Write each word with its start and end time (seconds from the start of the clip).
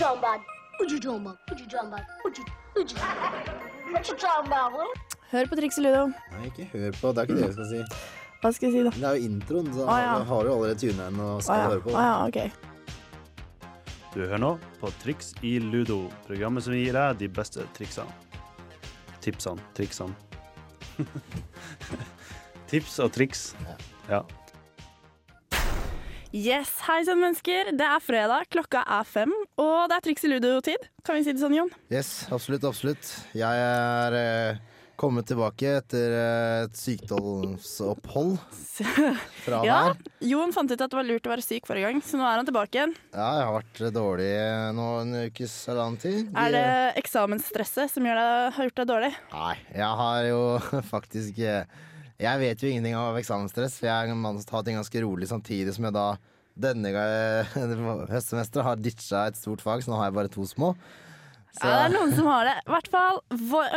talking 0.00 0.18
about? 0.18 0.40
What 0.78 0.90
you 0.90 0.98
talking 0.98 1.20
about? 1.20 1.36
What 1.46 1.60
you 1.60 1.66
talking 1.66 1.92
about? 1.92 2.04
What 2.22 2.38
you, 2.38 2.44
what 2.74 2.92
you, 2.92 2.98
what 3.92 4.08
you 4.08 4.16
talking 4.16 4.46
about, 4.46 4.72
Hør 5.30 5.46
på 5.46 5.56
Triks 5.56 5.78
i 5.78 5.82
Ludo. 5.84 6.06
Nei, 6.32 6.46
ikke 6.48 6.64
hør 6.72 6.94
på. 6.96 7.10
Det 7.12 7.18
er 7.18 7.28
ikke 7.28 7.36
det 7.36 7.44
jeg 7.44 7.52
skal 7.52 7.68
si. 7.68 7.82
Hva 8.40 8.50
skal 8.56 8.66
jeg 8.66 8.72
si, 8.74 8.80
da? 8.86 8.92
Det 8.96 9.04
er 9.10 9.18
jo 9.18 9.28
introen, 9.28 9.68
så 9.74 9.84
ah, 9.84 10.00
ja. 10.02 10.14
har 10.30 10.48
du 10.48 10.50
allerede 10.54 10.78
tuna 10.80 11.06
inn 11.12 11.20
og 11.22 11.44
skal 11.44 11.60
ja. 11.60 11.68
høre 11.70 11.84
på. 11.84 11.92
Ah, 11.94 12.08
ja, 12.08 12.16
OK. 12.26 12.40
Du 14.14 14.18
hører 14.24 14.42
nå 14.42 14.50
på 14.80 14.90
Triks 15.04 15.30
i 15.46 15.52
Ludo, 15.62 16.00
programmet 16.26 16.66
som 16.66 16.74
gir 16.74 16.96
deg 16.96 17.20
de 17.20 17.30
beste 17.38 17.68
triksene. 17.76 18.10
Tipsene, 19.22 19.70
triksene. 19.76 20.16
Tips 22.72 22.98
og 23.04 23.12
triks. 23.14 23.50
Ja. 24.08 24.24
Yes, 26.30 26.76
hei 26.86 27.00
sann, 27.02 27.18
mennesker. 27.18 27.72
Det 27.74 27.86
er 27.86 28.02
fredag, 28.02 28.44
klokka 28.54 28.84
er 28.86 29.06
fem, 29.06 29.32
og 29.60 29.90
det 29.92 29.98
er 30.00 30.04
Triks 30.08 30.24
i 30.26 30.32
Ludo-tid. 30.32 30.88
Kan 31.06 31.18
vi 31.20 31.24
si 31.26 31.34
det 31.36 31.42
sånn, 31.44 31.54
Jon? 31.58 31.70
Yes, 31.92 32.26
absolutt, 32.32 32.64
absolutt. 32.68 33.10
Jeg 33.36 33.64
er 33.66 34.16
eh, 34.18 34.60
kommet 35.00 35.28
tilbake 35.30 35.70
etter 35.78 36.12
eh, 36.12 36.62
et 36.66 36.76
sykdomsopphold 36.76 38.34
fra 39.44 39.60
Ja, 39.64 39.78
her. 39.90 40.00
Jon 40.28 40.52
fant 40.56 40.70
ut 40.72 40.76
at 40.76 40.90
det 40.92 40.98
var 40.98 41.06
lurt 41.08 41.28
å 41.28 41.32
være 41.32 41.44
syk 41.44 41.68
forrige 41.68 41.88
gang, 41.90 42.00
så 42.04 42.20
nå 42.20 42.26
er 42.28 42.40
han 42.40 42.48
tilbake 42.48 42.76
igjen. 42.80 42.94
Ja, 43.14 43.28
jeg 43.38 43.46
har 43.48 43.54
vært 43.58 43.82
dårlig 43.96 44.30
nå 44.76 44.88
en 45.02 45.14
ukes 45.28 45.54
eller 45.68 45.84
annen 45.86 46.00
tid. 46.02 46.32
Er 46.36 46.56
det 46.56 46.66
eksamensstresset 47.00 47.94
som 47.94 48.08
deg, 48.08 48.18
har 48.56 48.68
gjort 48.68 48.82
deg 48.82 48.90
dårlig? 48.92 49.12
Nei, 49.32 49.54
jeg 49.76 49.92
har 50.02 50.28
jo 50.28 50.42
faktisk 50.94 51.40
eh, 51.44 51.64
Jeg 52.20 52.42
vet 52.44 52.60
jo 52.64 52.68
ingenting 52.72 52.98
av 53.00 53.16
eksamensstress, 53.20 53.78
for 53.80 53.88
jeg 53.88 54.12
har 54.12 54.42
tatt 54.48 54.68
ting 54.68 54.76
ganske 54.80 55.04
rolig, 55.06 55.30
samtidig 55.30 55.72
som 55.76 55.88
jeg 55.88 55.96
da 55.96 56.10
denne 56.64 56.90
høstsemesteret 58.10 58.66
har 58.66 58.82
ditcha 58.82 59.26
et 59.30 59.38
stort 59.38 59.62
fag, 59.64 59.84
så 59.84 59.92
nå 59.92 60.00
har 60.00 60.10
jeg 60.10 60.18
bare 60.18 60.32
to 60.32 60.46
små. 60.48 60.74
Så, 61.50 61.66
Ja, 61.66 61.70
det 61.74 61.86
er 61.88 61.94
noen 61.96 62.12
som 62.14 62.28
har 62.30 62.46
det. 62.46 62.56
I 62.62 62.70
hvert 62.70 62.90
fall, 62.92 63.16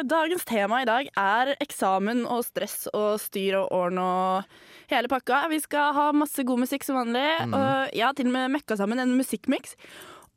Dagens 0.06 0.46
tema 0.46 0.84
i 0.84 0.86
dag 0.86 1.08
er 1.18 1.56
eksamen 1.64 2.22
og 2.30 2.44
stress 2.46 2.84
og 2.94 3.18
styr 3.22 3.58
og 3.64 3.72
ordn 3.74 3.98
og 3.98 4.52
hele 4.92 5.10
pakka. 5.10 5.48
Vi 5.50 5.58
skal 5.64 5.94
ha 5.98 6.12
masse 6.14 6.46
god 6.46 6.62
musikk 6.66 6.86
som 6.86 7.00
vanlig. 7.00 7.26
Og 7.50 7.96
jeg 7.98 8.06
har 8.06 8.14
til 8.14 8.30
og 8.30 8.36
med 8.36 8.54
mekka 8.60 8.78
sammen 8.78 9.02
en 9.02 9.16
musikkmiks. 9.18 9.74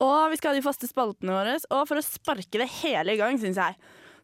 Og 0.00 0.32
vi 0.32 0.40
skal 0.40 0.54
ha 0.54 0.56
de 0.56 0.64
faste 0.64 0.88
spaltene 0.88 1.36
våre. 1.36 1.58
Og 1.76 1.84
for 1.88 2.00
å 2.00 2.04
sparke 2.04 2.60
det 2.60 2.70
hele 2.80 3.14
i 3.16 3.20
gang, 3.20 3.36
syns 3.40 3.60
jeg, 3.60 3.76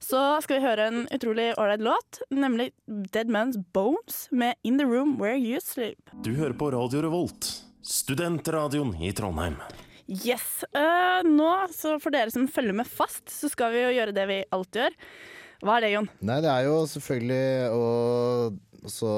så 0.02 0.22
skal 0.42 0.58
vi 0.58 0.66
høre 0.66 0.88
en 0.90 1.04
utrolig 1.14 1.50
ålreit 1.60 1.84
låt, 1.84 2.22
nemlig 2.34 2.72
Dead 2.88 3.28
Man's 3.30 3.60
Bones 3.76 4.24
med 4.32 4.56
In 4.66 4.80
The 4.80 4.88
Room 4.88 5.14
Where 5.20 5.36
You 5.38 5.60
Sleep. 5.62 6.10
Du 6.24 6.32
hører 6.34 6.56
på 6.58 6.72
Radio 6.74 7.04
Revolt, 7.04 7.52
studentradioen 7.82 8.94
i 9.02 9.12
Trondheim. 9.12 9.58
Yes. 10.06 10.64
Uh, 10.74 11.22
nå, 11.26 11.50
så 11.74 11.96
for 12.02 12.14
dere 12.14 12.32
som 12.32 12.48
følger 12.50 12.76
med 12.76 12.88
fast, 12.88 13.24
så 13.30 13.50
skal 13.50 13.72
vi 13.74 13.84
jo 13.84 13.92
gjøre 13.96 14.14
det 14.16 14.26
vi 14.30 14.40
alltid 14.54 14.84
gjør. 14.84 14.96
Hva 15.62 15.76
er 15.76 15.84
det, 15.84 15.92
Jon? 15.94 16.08
Nei, 16.26 16.40
det 16.42 16.50
er 16.50 16.66
jo 16.66 16.80
selvfølgelig 16.90 17.44
å, 17.70 17.84
så, 18.90 19.12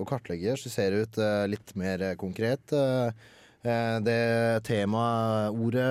å 0.00 0.06
kartlegge, 0.08 0.56
skissere 0.60 1.02
ut 1.04 1.20
uh, 1.20 1.44
litt 1.50 1.74
mer 1.76 2.06
konkret 2.20 2.72
eh, 2.72 3.12
eh, 3.60 3.98
det 4.04 4.22
temaet, 4.64 5.52
ordet 5.52 5.90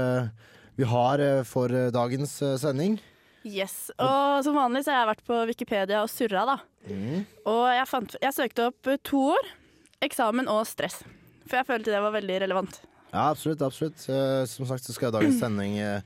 vi 0.79 0.87
har 0.87 1.21
for 1.45 1.91
dagens 1.93 2.37
sending. 2.61 2.97
Yes, 3.43 3.91
og 3.99 4.41
som 4.45 4.55
vanlig 4.55 4.85
så 4.85 4.93
har 4.93 5.03
jeg 5.03 5.11
vært 5.11 5.25
på 5.27 5.39
Wikipedia 5.51 6.01
og 6.05 6.11
surra, 6.11 6.45
da. 6.47 6.57
Og 7.51 7.63
jeg, 7.75 7.85
fant, 7.91 8.15
jeg 8.23 8.35
søkte 8.35 8.69
opp 8.71 8.91
to 9.03 9.23
ord. 9.35 9.53
Eksamen 10.03 10.47
og 10.51 10.63
stress. 10.67 11.01
For 11.49 11.57
jeg 11.59 11.67
følte 11.67 11.91
det 11.95 12.01
var 12.05 12.13
veldig 12.13 12.39
relevant. 12.45 12.79
Ja, 13.09 13.29
absolutt. 13.31 13.61
absolutt. 13.65 14.03
Eh, 14.09 14.43
Som 14.45 14.67
sagt 14.69 14.85
så 14.85 14.93
skal 14.93 15.11
dagens 15.15 15.39
sending 15.41 15.79
eh, 15.81 16.01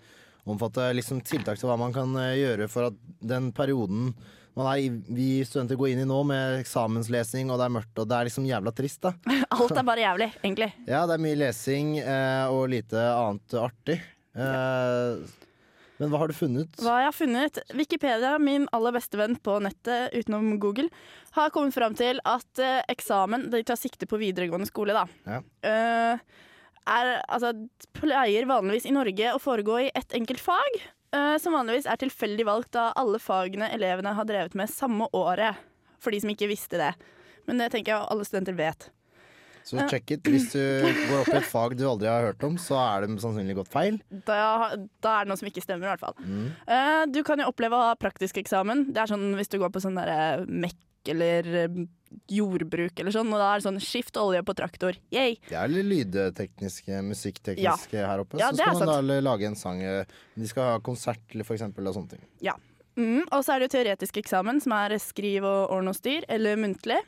omfatte 0.47 0.85
liksom 0.95 1.19
tiltak 1.23 1.59
til 1.59 1.67
hva 1.69 1.75
man 1.79 1.91
kan 1.95 2.15
eh, 2.19 2.37
gjøre 2.39 2.69
for 2.71 2.87
at 2.91 2.97
den 3.19 3.51
perioden 3.55 4.13
man 4.55 4.67
er, 4.69 4.83
i- 4.85 5.03
vi 5.09 5.27
studenter 5.49 5.75
går 5.79 5.89
inn 5.95 6.03
i 6.03 6.05
nå 6.05 6.19
med 6.29 6.59
eksamenslesing, 6.61 7.49
og 7.49 7.57
det 7.57 7.65
er 7.65 7.73
mørkt 7.73 7.97
og 8.03 8.05
det 8.11 8.17
er 8.19 8.27
liksom 8.29 8.45
jævla 8.45 8.71
trist, 8.77 8.99
da. 9.01 9.11
Alt 9.55 9.71
er 9.73 9.87
bare 9.87 10.03
jævlig, 10.05 10.27
egentlig. 10.43 10.67
Ja, 10.85 10.99
det 11.09 11.15
er 11.17 11.23
mye 11.25 11.39
lesing 11.41 11.95
og 12.53 12.67
lite 12.69 13.01
annet 13.17 13.55
artig. 13.57 13.97
Eh, 14.37 15.23
men 16.03 16.11
hva 16.11 16.19
har 16.21 16.31
du 16.31 16.35
funnet? 16.35 16.79
Hva 16.83 16.99
jeg 16.99 17.07
har 17.07 17.15
funnet 17.15 17.59
Wikipedia, 17.73 18.35
min 18.41 18.67
aller 18.75 18.95
beste 18.95 19.19
venn 19.19 19.37
på 19.39 19.55
nettet 19.63 20.13
utenom 20.13 20.57
Google, 20.61 20.89
har 21.37 21.53
kommet 21.55 21.75
fram 21.75 21.95
til 21.97 22.19
at 22.27 22.61
eh, 22.61 22.81
eksamen 22.91 23.47
De 23.53 23.63
tar 23.65 23.79
sikte 23.79 24.07
på 24.09 24.19
videregående 24.21 24.67
skole, 24.69 24.95
da. 24.95 25.05
Ja. 25.23 25.39
Eh, 25.69 26.41
er, 26.83 27.13
altså, 27.31 27.53
pleier 27.95 28.49
vanligvis 28.49 28.89
i 28.89 28.95
Norge 28.95 29.31
å 29.31 29.39
foregå 29.41 29.79
i 29.85 29.91
ett 29.95 30.15
enkelt 30.17 30.43
fag, 30.43 30.81
eh, 31.15 31.35
som 31.39 31.55
vanligvis 31.55 31.87
er 31.87 32.01
tilfeldig 32.01 32.47
valgt 32.49 32.79
av 32.79 32.91
alle 32.99 33.21
fagene 33.23 33.71
elevene 33.71 34.15
har 34.17 34.27
drevet 34.27 34.57
med 34.59 34.71
samme 34.71 35.07
året. 35.15 35.61
For 36.03 36.11
de 36.11 36.19
som 36.19 36.33
ikke 36.33 36.51
visste 36.51 36.79
det. 36.81 36.91
Men 37.47 37.61
det 37.61 37.71
tenker 37.71 37.93
jeg 37.93 38.11
alle 38.11 38.27
studenter 38.27 38.59
vet. 38.59 38.89
Så 39.63 39.79
check 39.89 40.11
it. 40.11 40.23
Hvis 40.27 40.49
du 40.51 40.59
går 40.83 41.21
opp 41.21 41.29
i 41.33 41.37
et 41.39 41.47
fag 41.47 41.75
du 41.79 41.85
aldri 41.87 42.09
har 42.11 42.25
hørt 42.29 42.43
om, 42.43 42.57
så 42.59 42.75
er 42.83 43.05
det 43.07 43.19
sannsynlig 43.23 43.55
gått 43.55 43.71
feil. 43.71 44.01
Da, 44.27 44.75
da 44.99 45.13
er 45.21 45.23
det 45.25 45.31
noe 45.31 45.39
som 45.39 45.47
ikke 45.47 45.63
stemmer, 45.63 45.87
i 45.87 45.93
hvert 45.95 46.03
fall. 46.03 46.15
Eh, 46.67 47.03
du 47.13 47.21
kan 47.23 47.39
jo 47.39 47.47
oppleve 47.51 47.77
å 47.79 47.89
ha 47.91 47.95
praktisk 47.95 48.41
eksamen. 48.43 48.89
Det 48.93 48.99
er 49.05 49.13
sånn 49.13 49.29
hvis 49.39 49.47
du 49.53 49.59
går 49.61 49.71
på 49.71 49.79
sånn 49.83 49.95
derre 49.95 50.43
MEC 50.47 50.75
eller 51.13 51.47
eh, 51.63 51.79
jordbruk 52.31 52.99
eller 53.01 53.11
sånn, 53.15 53.31
og 53.33 53.39
da 53.41 53.47
er 53.53 53.59
det 53.61 53.65
sånn 53.65 53.79
skift 53.83 54.19
olje 54.19 54.43
på 54.45 54.53
traktor. 54.55 54.99
Yay! 55.15 55.37
Det 55.49 55.57
er 55.59 55.71
litt 55.71 55.87
lydtekniske, 55.89 56.99
musikktekniske 57.07 58.03
her 58.07 58.23
oppe. 58.23 58.39
Ja, 58.39 58.51
så 58.53 58.59
skal 58.67 58.79
man 58.83 58.91
da 59.09 59.17
lage 59.25 59.47
en 59.49 59.57
sang. 59.59 59.81
eh, 59.83 60.03
De 60.35 60.47
skal 60.47 60.73
ha 60.75 60.79
konsert, 60.83 61.23
for 61.43 61.55
eksempel, 61.55 61.87
og 61.87 61.95
sånne 61.97 62.15
ting. 62.17 62.23
Ja. 62.45 62.55
Mm, 62.95 63.23
og 63.33 63.39
så 63.41 63.55
er 63.55 63.63
det 63.63 63.71
jo 63.71 63.77
teoretisk 63.79 64.19
eksamen, 64.21 64.59
som 64.61 64.75
er 64.77 64.95
skriv 65.01 65.43
og 65.49 65.71
ordn 65.73 65.89
og 65.89 65.95
styr, 65.97 66.27
eller 66.29 66.59
muntlig. 66.61 66.99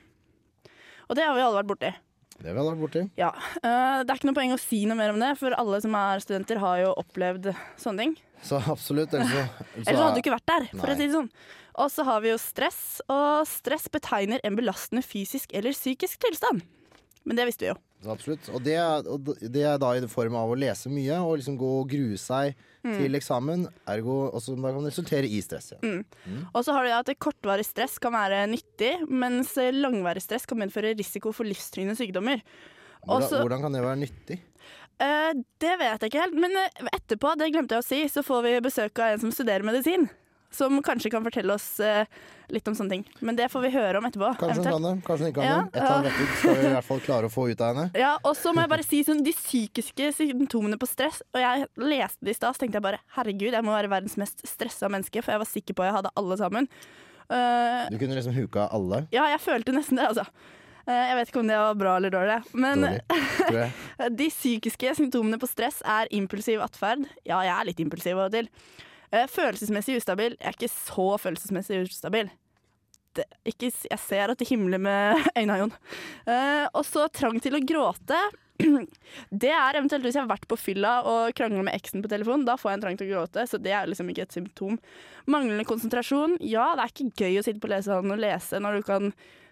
Og 1.05 1.15
det 1.15 1.23
har 1.27 1.35
vi 1.37 1.43
alle 1.45 1.59
vært 1.61 1.69
borti. 1.69 1.91
Det 2.35 2.51
vil 2.51 2.59
jeg 2.59 2.67
ha 2.67 2.77
borti. 2.79 3.03
Ja. 3.17 3.29
Eh, 3.63 3.99
det 4.03 4.11
er 4.11 4.19
ikke 4.19 4.29
noe 4.29 4.37
poeng 4.37 4.53
å 4.55 4.59
si 4.59 4.81
noe 4.89 4.97
mer 4.99 5.13
om 5.13 5.21
det, 5.21 5.31
for 5.39 5.55
alle 5.55 5.79
som 5.83 5.95
er 5.97 6.23
studenter, 6.23 6.59
har 6.61 6.81
jo 6.83 6.93
opplevd 6.99 7.51
sånne 7.81 8.03
ting. 8.05 8.15
Så 8.43 8.59
absolutt. 8.59 9.15
Ellers 9.15 9.31
så, 9.31 9.45
Ellers 9.85 10.01
hadde 10.03 10.17
du 10.17 10.23
ikke 10.23 10.35
vært 10.35 10.51
der, 10.51 10.67
for 10.75 10.83
Nei. 10.83 10.95
å 10.95 10.99
si 10.99 11.07
det 11.07 11.15
sånn. 11.15 11.31
Og 11.85 11.91
så 11.91 12.05
har 12.07 12.21
vi 12.23 12.31
jo 12.31 12.37
stress, 12.39 12.81
og 13.11 13.47
stress 13.49 13.87
betegner 13.91 14.43
en 14.47 14.55
belastende 14.59 15.03
fysisk 15.03 15.55
eller 15.55 15.75
psykisk 15.75 16.21
tilstand. 16.23 16.63
Men 17.25 17.39
det 17.39 17.47
visste 17.49 17.65
vi 17.65 17.71
jo. 17.71 17.79
Absolutt. 18.07 18.49
Og 18.53 18.63
det, 18.63 18.75
og 19.07 19.29
det 19.41 19.63
er 19.65 19.77
da 19.81 19.91
i 19.97 20.07
form 20.11 20.35
av 20.35 20.49
å 20.53 20.57
lese 20.59 20.89
mye 20.93 21.17
og 21.23 21.37
liksom 21.39 21.57
gå 21.59 21.71
og 21.81 21.89
grue 21.91 22.17
seg 22.21 22.55
Mm. 22.85 22.99
til 23.01 23.15
eksamen. 23.17 23.63
Ergo 23.89 24.29
også 24.29 24.53
da 24.61 24.69
kan 24.71 24.83
det 24.83 24.91
resultere 24.93 25.25
i 25.25 25.39
stress. 25.41 25.71
igjen. 25.73 26.03
Mm. 26.29 26.43
Og 26.53 26.63
så 26.63 26.71
har 26.71 26.83
du 26.85 26.91
at 26.93 27.17
kortvarig 27.17 27.65
stress 27.65 27.97
kan 27.97 28.13
være 28.13 28.43
nyttig, 28.51 29.07
mens 29.09 29.55
langvarig 29.57 30.21
stress 30.21 30.45
kan 30.45 30.59
medføre 30.59 30.91
risiko 30.95 31.31
for 31.33 31.45
livstruende 31.49 31.95
sykdommer. 31.97 32.43
Hvordan, 33.01 33.23
Også- 33.25 33.41
hvordan 33.41 33.61
kan 33.61 33.71
det 33.73 33.81
være 33.81 33.97
nyttig? 34.05 34.37
Uh, 35.01 35.33
det 35.59 35.73
vet 35.79 35.99
jeg 35.99 36.11
ikke 36.11 36.21
helt, 36.21 36.35
men 36.39 36.51
eh, 36.55 36.85
etterpå, 36.93 37.35
det 37.37 37.51
glemte 37.51 37.73
jeg 37.75 37.81
å 37.81 37.83
si, 37.83 38.03
så 38.07 38.21
får 38.23 38.43
vi 38.43 38.59
besøk 38.61 38.99
av 38.99 39.13
en 39.13 39.19
som 39.19 39.31
studerer 39.31 39.63
medisin. 39.65 40.07
Som 40.51 40.77
kanskje 40.85 41.09
kan 41.11 41.23
fortelle 41.25 41.53
oss 41.53 41.79
eh, 41.83 42.05
litt 42.53 42.67
om 42.67 42.75
sånne 42.77 42.89
ting. 42.93 43.03
Men 43.25 43.35
det 43.35 43.49
får 43.51 43.63
vi 43.65 43.71
høre 43.73 43.99
om 43.99 44.05
etterpå. 44.07 44.29
Kanskje 44.39 44.61
hun 44.61 44.67
kan 44.71 44.85
det, 44.85 44.91
kanskje 45.07 45.25
hun 45.25 45.31
ikke 45.31 45.41
kan 45.41 45.71
det. 45.71 45.79
Et 45.79 45.79
eller 45.81 45.95
annet 45.95 46.35
skal 46.39 46.55
vi 46.55 46.65
i 46.67 46.73
hvert 46.75 46.87
fall 46.87 47.01
klare 47.03 47.29
å 47.29 47.33
få 47.33 47.47
ut 47.51 47.61
av 47.65 47.71
henne. 47.73 47.85
Ja, 47.99 48.11
og 48.23 48.37
så 48.39 48.53
må 48.55 48.63
jeg 48.63 48.71
bare 48.71 48.85
si 48.87 49.01
sånn, 49.07 49.23
De 49.25 49.33
psykiske 49.35 50.11
symptomene 50.15 50.77
på 50.79 50.87
stress 50.87 51.21
Og 51.33 51.41
jeg 51.41 51.65
leste 51.81 52.23
det 52.23 52.35
i 52.35 52.37
stad, 52.37 52.55
så 52.55 52.63
tenkte 52.63 52.79
jeg 52.79 52.85
bare 52.87 53.01
herregud, 53.17 53.51
jeg 53.57 53.65
må 53.65 53.73
være 53.75 53.91
verdens 53.91 54.15
mest 54.21 54.45
stressa 54.47 54.87
menneske, 54.93 55.23
for 55.25 55.35
jeg 55.35 55.43
var 55.43 55.49
sikker 55.49 55.75
på 55.75 55.83
at 55.83 55.91
jeg 55.91 55.97
hadde 55.99 56.13
alle 56.21 56.37
sammen. 56.39 56.69
Uh, 57.25 57.89
Du 57.89 57.97
kunne 57.97 58.15
liksom 58.15 58.35
huka 58.37 58.67
alle. 58.71 59.07
ja, 59.11 59.25
jeg 59.33 59.41
følte 59.41 59.73
nesten 59.75 59.97
det, 59.97 60.07
altså. 60.13 60.27
Eh, 60.85 60.93
jeg 61.09 61.15
vet 61.17 61.29
ikke 61.31 61.41
om 61.41 61.47
det 61.49 61.55
var 61.57 61.77
bra 61.79 61.95
eller 61.97 62.11
dårlig, 62.13 62.35
men 62.53 62.83
Dårlig, 62.85 63.69
de 64.21 64.27
psykiske 64.29 64.91
symptomene 64.99 65.39
på 65.41 65.49
stress 65.49 65.79
er 65.81 66.11
impulsiv 66.13 66.61
atferd. 66.61 67.07
Ja, 67.25 67.39
jeg 67.41 67.55
er 67.55 67.65
litt 67.71 67.81
impulsiv 67.81 68.19
av 68.19 68.27
og 68.27 68.35
til. 68.37 68.49
Eh, 69.15 69.27
følelsesmessig 69.31 69.99
ustabil. 70.01 70.35
Jeg 70.39 70.49
er 70.49 70.57
ikke 70.57 70.71
så 70.71 71.09
følelsesmessig 71.21 71.83
ustabil. 71.85 72.31
Det, 73.15 73.23
ikke, 73.47 73.69
jeg 73.71 74.01
ser 74.03 74.33
at 74.33 74.41
det 74.41 74.49
himler 74.49 74.81
med 74.81 75.21
øynene, 75.39 75.59
Jon. 75.61 75.77
Eh, 76.27 76.65
og 76.73 76.83
så 76.87 77.07
trang 77.13 77.39
til 77.43 77.55
å 77.55 77.63
gråte. 77.63 78.19
Det 79.43 79.51
er 79.51 79.75
eventuelt 79.75 80.05
hvis 80.07 80.15
jeg 80.15 80.23
har 80.23 80.31
vært 80.31 80.47
på 80.47 80.57
fylla 80.59 80.97
og 81.07 81.33
krangla 81.35 81.65
med 81.67 81.75
eksen 81.75 82.03
på 82.03 82.11
telefon. 82.11 82.45
Da 82.47 82.55
får 82.59 82.71
jeg 82.71 82.79
en 82.79 82.85
trang 82.85 82.99
til 82.99 83.09
å 83.09 83.13
gråte, 83.13 83.43
så 83.51 83.59
det 83.59 83.73
er 83.75 83.89
liksom 83.91 84.11
ikke 84.11 84.23
et 84.27 84.35
symptom. 84.37 84.77
Manglende 85.27 85.67
konsentrasjon. 85.67 86.37
Ja, 86.39 86.69
det 86.75 86.85
er 86.85 86.93
ikke 86.93 87.25
gøy 87.25 87.41
å 87.41 87.43
sitte 87.43 87.63
på 87.63 87.71
lesesalen 87.71 88.15
og 88.15 88.21
lese 88.23 88.61
når 88.63 88.79
du 88.79 88.87
kan 88.87 89.11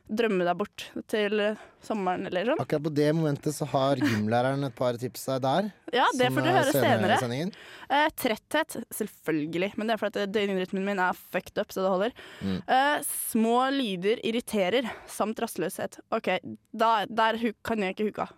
drømme 0.10 0.46
deg 0.46 0.58
bort 0.60 0.86
til 1.12 1.42
sommeren 1.84 2.28
eller 2.28 2.52
sånn. 2.52 2.62
Akkurat 2.64 2.86
på 2.86 2.92
det 2.96 3.08
momentet 3.16 3.56
så 3.56 3.68
har 3.72 4.02
gymlæreren 4.02 4.68
et 4.68 4.76
par 4.76 4.98
tips 5.00 5.26
der. 5.44 5.72
Ja, 5.94 6.06
det 6.20 6.30
får 6.34 6.46
du 6.46 6.52
høre 6.52 6.76
senere. 6.76 7.18
senere. 7.22 7.66
Eh, 7.90 8.08
tretthet, 8.20 8.78
selvfølgelig. 8.94 9.74
Men 9.78 9.90
det 9.90 9.96
er 9.96 10.04
fordi 10.04 10.28
døgnrytmen 10.36 10.88
min 10.88 11.02
er 11.04 11.18
fucked 11.34 11.60
up, 11.62 11.72
så 11.74 11.86
det 11.86 11.94
holder. 11.96 12.16
Mm. 12.42 12.60
Eh, 12.68 13.10
små 13.32 13.58
lyder 13.76 14.24
irriterer, 14.28 14.90
samt 15.08 15.40
rastløshet. 15.44 16.00
OK, 16.14 16.36
da, 16.76 16.96
der 17.10 17.40
kan 17.64 17.86
jeg 17.86 17.96
ikke 17.96 18.10
huka. 18.12 18.32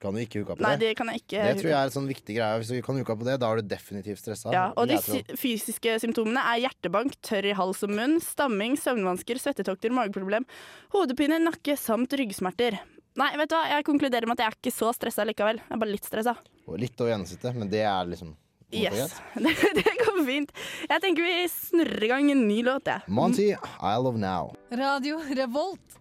Kan 0.00 0.14
du 0.16 0.20
ikke 0.22 0.40
hooke 0.40 0.54
opp 0.54 0.58
på 0.60 0.64
Nei, 0.64 0.76
det. 0.80 0.88
det 0.88 0.96
kan 0.96 1.10
jeg 1.12 1.20
ikke 1.20 1.42
Det 1.44 1.56
tror 1.60 1.68
jeg 1.70 1.76
er 1.78 1.88
en 1.90 1.94
sånn 1.96 2.06
viktig 2.08 2.36
greie. 2.38 2.58
Hvis 2.62 2.70
du 2.72 2.78
kan 2.86 2.96
hooke 2.96 3.12
opp 3.12 3.20
på 3.20 3.26
det, 3.28 3.34
da 3.42 3.50
er 3.52 3.60
du 3.60 3.68
definitivt 3.68 4.22
stressa. 4.22 4.52
Ja, 4.54 4.62
og 4.76 4.88
de 4.88 4.96
Jeg 4.96 5.02
sy- 5.04 5.36
fysiske 5.36 5.98
symptomene 6.00 6.40
er 6.54 6.62
hjertebank, 6.66 7.18
tørr 7.20 7.50
i 7.50 7.52
hals 7.58 7.82
og 7.84 7.90
munn, 7.92 8.18
stamming, 8.24 8.78
søvnvansker, 8.80 9.36
svettetokter, 9.42 9.92
mageproblem, 9.92 10.46
hodepine, 10.94 11.38
nakke 11.44 11.76
samt 11.78 12.10
ryggsmerter. 12.16 12.78
Nei, 13.20 13.30
vet 13.36 13.50
du 13.50 13.56
hva, 13.56 13.64
jeg 13.68 13.84
konkluderer 13.84 14.26
med 14.30 14.38
at 14.38 14.44
jeg 14.44 14.52
er 14.52 14.56
ikke 14.60 14.72
så 14.78 14.92
stressa 14.96 15.24
likevel. 15.26 15.58
Jeg 15.60 15.74
er 15.76 15.80
bare 15.82 15.90
litt 15.92 16.06
stressa. 16.08 16.36
og 16.66 16.78
litt 16.78 17.00
over 17.02 17.10
gjennomsnittet, 17.12 17.56
men 17.58 17.68
det 17.68 17.82
er 17.84 18.06
liksom 18.06 18.36
Yes. 18.72 19.16
Det, 19.34 19.50
det 19.74 19.82
går 19.98 20.20
fint. 20.24 20.52
Jeg 20.88 21.00
tenker 21.02 21.24
vi 21.26 21.48
snurrer 21.50 22.04
i 22.06 22.10
gang 22.12 22.30
en 22.30 22.46
ny 22.46 22.60
låt, 22.62 22.84
jeg. 22.86 23.02
Monty, 23.08 23.48
I 23.82 23.96
love 23.98 24.16
Now. 24.16 24.54
Radio 24.70 25.18
Revolt. 25.34 25.96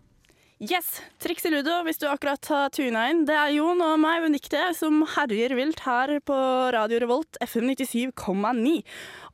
Yes, 0.59 0.97
Triks 1.23 1.45
i 1.47 1.49
ludo 1.53 1.71
hvis 1.87 2.01
du 2.01 2.03
akkurat 2.11 2.43
har 2.51 2.71
tuna 2.75 3.05
inn. 3.07 3.21
Det 3.23 3.31
er 3.31 3.53
Jon 3.55 3.79
og 3.79 3.93
meg, 4.03 4.25
Unikte, 4.27 4.59
som 4.75 5.05
herjer 5.07 5.53
vilt 5.55 5.79
her 5.85 6.11
på 6.27 6.35
Radio 6.75 6.97
Revolt 6.99 7.37
FM 7.45 7.69
97,9. 7.77 8.73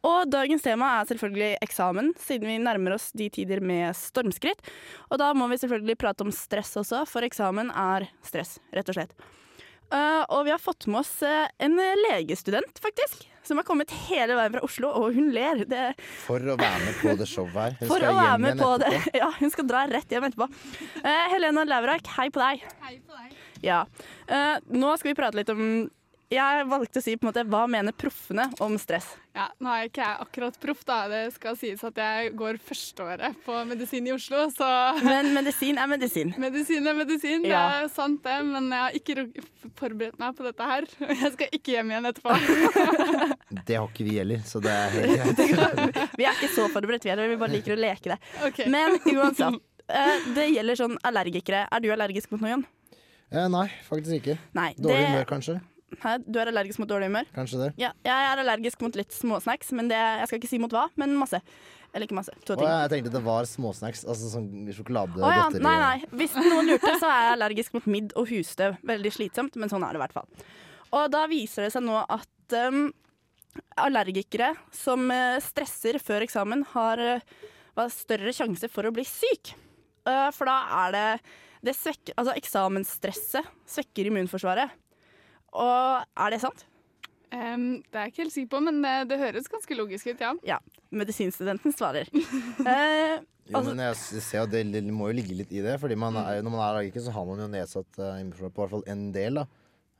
Og 0.05 0.29
dagens 0.29 0.67
tema 0.67 0.91
er 0.99 1.09
selvfølgelig 1.09 1.47
eksamen, 1.65 2.11
siden 2.21 2.51
vi 2.51 2.59
nærmer 2.61 2.93
oss 2.99 3.07
de 3.17 3.31
tider 3.33 3.57
med 3.65 3.97
stormskritt. 3.97 4.61
Og 5.09 5.17
da 5.17 5.31
må 5.33 5.49
vi 5.49 5.57
selvfølgelig 5.63 5.97
prate 6.05 6.27
om 6.27 6.29
stress 6.29 6.77
også, 6.83 7.01
for 7.09 7.25
eksamen 7.25 7.73
er 7.73 8.05
stress, 8.21 8.59
rett 8.77 8.93
og 8.93 8.99
slett. 8.99 9.17
Eh, 9.93 10.23
og 10.33 10.45
vi 10.47 10.53
har 10.53 10.61
fått 10.61 10.87
med 10.89 11.03
oss 11.03 11.13
eh, 11.25 11.47
en 11.61 11.77
legestudent, 12.09 12.79
faktisk, 12.81 13.27
som 13.45 13.59
har 13.61 13.67
kommet 13.67 13.91
hele 14.07 14.33
veien 14.37 14.55
fra 14.55 14.63
Oslo, 14.65 14.89
og 14.89 15.13
hun 15.13 15.29
ler. 15.35 15.61
Det, 15.69 15.83
For 16.25 16.41
å 16.41 16.55
være 16.57 16.81
med 16.87 16.97
på 17.03 17.13
det 17.19 17.27
showet 17.29 17.53
her. 17.59 17.75
Hun 17.81 17.89
for 17.91 18.01
skal 18.01 18.09
å 18.11 18.17
være 18.17 18.31
hjem 18.31 18.45
med 18.47 18.55
igjen 18.55 18.63
på 18.63 18.71
det. 18.81 18.93
Ja, 19.21 19.29
hun 19.39 19.53
skal 19.53 19.69
dra 19.69 19.83
rett 19.91 20.15
hjem 20.15 20.25
etterpå. 20.29 20.49
Eh, 21.03 21.25
Helena 21.35 21.67
Lauvrak, 21.69 22.09
hei 22.17 22.29
på 22.33 22.41
deg. 22.41 22.65
Hei 22.87 22.97
på 23.05 23.19
deg. 23.19 23.37
Ja. 23.65 23.83
Eh, 24.27 24.55
nå 24.73 24.95
skal 24.97 25.13
vi 25.13 25.19
prate 25.21 25.37
litt 25.39 25.53
om 25.53 25.61
Jeg 26.33 26.65
valgte 26.65 26.97
å 26.97 27.03
si 27.05 27.13
på 27.19 27.27
en 27.27 27.29
måte 27.29 27.43
hva 27.45 27.65
mener 27.69 27.93
proffene 27.93 28.47
om 28.63 28.73
stress. 28.81 29.11
Ja, 29.35 29.43
Nå 29.61 29.69
er 29.69 29.89
ikke 29.89 30.01
jeg 30.01 30.21
akkurat 30.23 30.55
proff, 30.63 30.79
da. 30.87 30.95
Det 31.11 31.19
skal 31.35 31.57
sies 31.59 31.83
at 31.85 31.99
jeg 32.01 32.31
går 32.39 32.57
førsteåret 32.65 33.35
på 33.45 33.57
medisin 33.69 34.07
i 34.09 34.13
Oslo, 34.15 34.45
så 34.55 34.69
Men 35.05 35.29
medisin 35.35 35.77
er 35.77 35.89
medisin. 35.91 36.31
medisin 36.41 36.87
er 36.89 36.97
medisin. 36.97 37.45
Ja. 37.45 37.59
Det 37.69 37.83
er 37.83 37.91
sant, 37.93 38.23
det. 38.25 38.37
Men 38.47 38.71
jeg 38.73 38.81
har 38.87 38.97
ikke 38.97 39.27
forberedt 39.77 40.17
meg 40.23 40.33
på 40.39 40.47
dette 40.47 40.69
her. 40.71 40.87
Jeg 41.25 41.31
skal 41.35 41.53
ikke 41.59 41.75
hjem 41.75 41.93
igjen 41.93 42.09
etterpå. 42.09 42.39
Det 43.69 43.77
har 43.77 43.85
ikke 43.87 44.03
vi 44.07 44.17
heller, 44.17 44.41
så 44.45 44.59
det 44.61 44.71
er 44.73 44.95
helt 44.95 45.39
greit. 45.39 45.99
Vi 46.19 46.25
er 46.27 46.33
ikke 46.35 46.49
så 46.53 46.65
forberedt, 46.73 47.05
vi 47.05 47.11
heller. 47.13 47.29
Vi 47.31 47.37
bare 47.39 47.53
liker 47.53 47.73
å 47.75 47.79
leke 47.79 48.11
det. 48.13 48.17
Okay. 48.49 48.67
Men 48.73 48.97
uansett. 49.13 49.61
eh, 49.87 50.25
det 50.35 50.49
gjelder 50.51 50.79
sånn 50.81 50.97
allergikere. 51.07 51.63
Er 51.71 51.81
du 51.85 51.87
allergisk 51.93 52.33
mot 52.33 52.41
noe, 52.43 52.51
Jon? 52.55 52.65
Eh, 53.31 53.47
nei, 53.53 53.67
faktisk 53.87 54.19
ikke. 54.19 54.37
Nei. 54.57 54.71
Dårlig 54.77 54.97
det- 54.99 55.07
humør, 55.13 55.29
kanskje. 55.31 55.57
Hæ? 56.01 56.17
Du 56.25 56.39
er 56.41 56.51
allergisk 56.51 56.81
mot 56.81 56.89
dårlig 56.89 57.09
humør? 57.11 57.29
Kanskje 57.35 57.61
det. 57.61 57.69
Ja, 57.81 57.93
jeg 58.05 58.27
er 58.31 58.41
allergisk 58.43 58.83
mot 58.83 58.97
litt 58.97 59.15
småsnacks, 59.15 59.71
men 59.77 59.89
det, 59.91 59.99
jeg 59.99 60.29
skal 60.29 60.41
ikke 60.41 60.51
si 60.51 60.59
mot 60.61 60.73
hva, 60.75 60.87
men 60.99 61.15
masse. 61.19 61.41
Eller 61.95 62.09
ikke 62.09 62.17
masse. 62.17 62.33
To 62.43 62.57
ting. 62.59 62.67
jeg 62.67 62.91
tenkte 62.91 63.13
det 63.13 63.23
var 63.23 63.47
småsnacks, 63.47 64.03
altså 64.03 64.33
sånn 64.33 64.49
sjokolade, 64.75 65.15
og 65.21 65.31
ja, 65.31 65.45
godteri. 65.45 65.63
nei, 65.63 65.75
nei. 65.79 66.09
Hvis 66.19 66.35
noen 66.35 66.67
lurte, 66.67 66.91
så 66.99 67.07
er 67.07 67.21
jeg 67.21 67.33
allergisk 67.37 67.77
mot 67.77 67.87
midd 67.87 68.11
og 68.19 68.27
husstøv. 68.33 68.75
Veldig 68.91 69.13
slitsomt, 69.15 69.55
men 69.61 69.71
sånn 69.71 69.85
er 69.87 69.95
det 69.95 70.01
i 70.01 70.03
hvert 70.03 70.17
fall. 70.17 70.45
Og 70.91 71.07
da 71.13 71.23
viser 71.31 71.67
det 71.67 71.71
seg 71.75 71.85
nå 71.87 72.01
at 72.03 72.57
um, 72.67 72.89
allergikere 73.79 74.51
som 74.75 75.07
eh, 75.11 75.39
stresser 75.43 75.99
før 76.03 76.25
eksamen, 76.25 76.65
har 76.73 76.99
uh, 76.99 77.87
større 77.91 78.35
sjanse 78.35 78.67
for 78.71 78.87
å 78.87 78.93
bli 78.95 79.07
syk. 79.07 79.55
Uh, 80.03 80.27
for 80.35 80.51
da 80.51 80.59
er 80.83 80.95
det 80.95 81.07
det 81.65 81.73
svekker, 81.73 82.13
altså 82.19 82.35
Eksamensstresset 82.37 83.47
svekker 83.69 84.11
immunforsvaret. 84.11 84.73
Og 85.55 86.03
er 86.25 86.33
det 86.35 86.41
sant? 86.43 86.65
Um, 87.35 87.81
det 87.91 87.97
er 87.99 88.05
jeg 88.05 88.13
ikke 88.13 88.21
helt 88.23 88.35
sikker 88.35 88.51
på, 88.53 88.59
men 88.63 88.77
det, 88.85 88.93
det 89.09 89.17
høres 89.19 89.47
ganske 89.51 89.75
logisk 89.75 90.07
ut, 90.13 90.21
ja. 90.23 90.33
Ja. 90.47 90.59
Medisinstudenten 90.95 91.73
svarer. 91.75 92.11
Eh, 92.65 93.21
Jo, 93.45 93.59
Altså- 93.59 93.75
men 93.75 93.81
jeg 93.85 94.21
ser 94.25 94.39
jo 94.39 94.45
det, 94.49 94.63
det 94.73 94.81
må 94.89 95.11
jo 95.11 95.17
ligge 95.19 95.35
litt 95.37 95.51
i 95.53 95.61
det. 95.61 95.75
Fordi 95.77 95.93
man 96.01 96.15
er, 96.17 96.39
når 96.41 96.49
man 96.49 96.61
er 96.63 96.69
allergiker, 96.71 97.03
så 97.05 97.11
har 97.13 97.27
man 97.29 97.43
jo 97.43 97.49
nedsatt 97.51 97.99
uh, 98.01 98.15
immunforsvar 98.17 98.53
på 98.55 98.63
hvert 98.63 98.73
fall 98.73 98.85
en 98.89 99.03
del. 99.13 99.37
da 99.41 99.45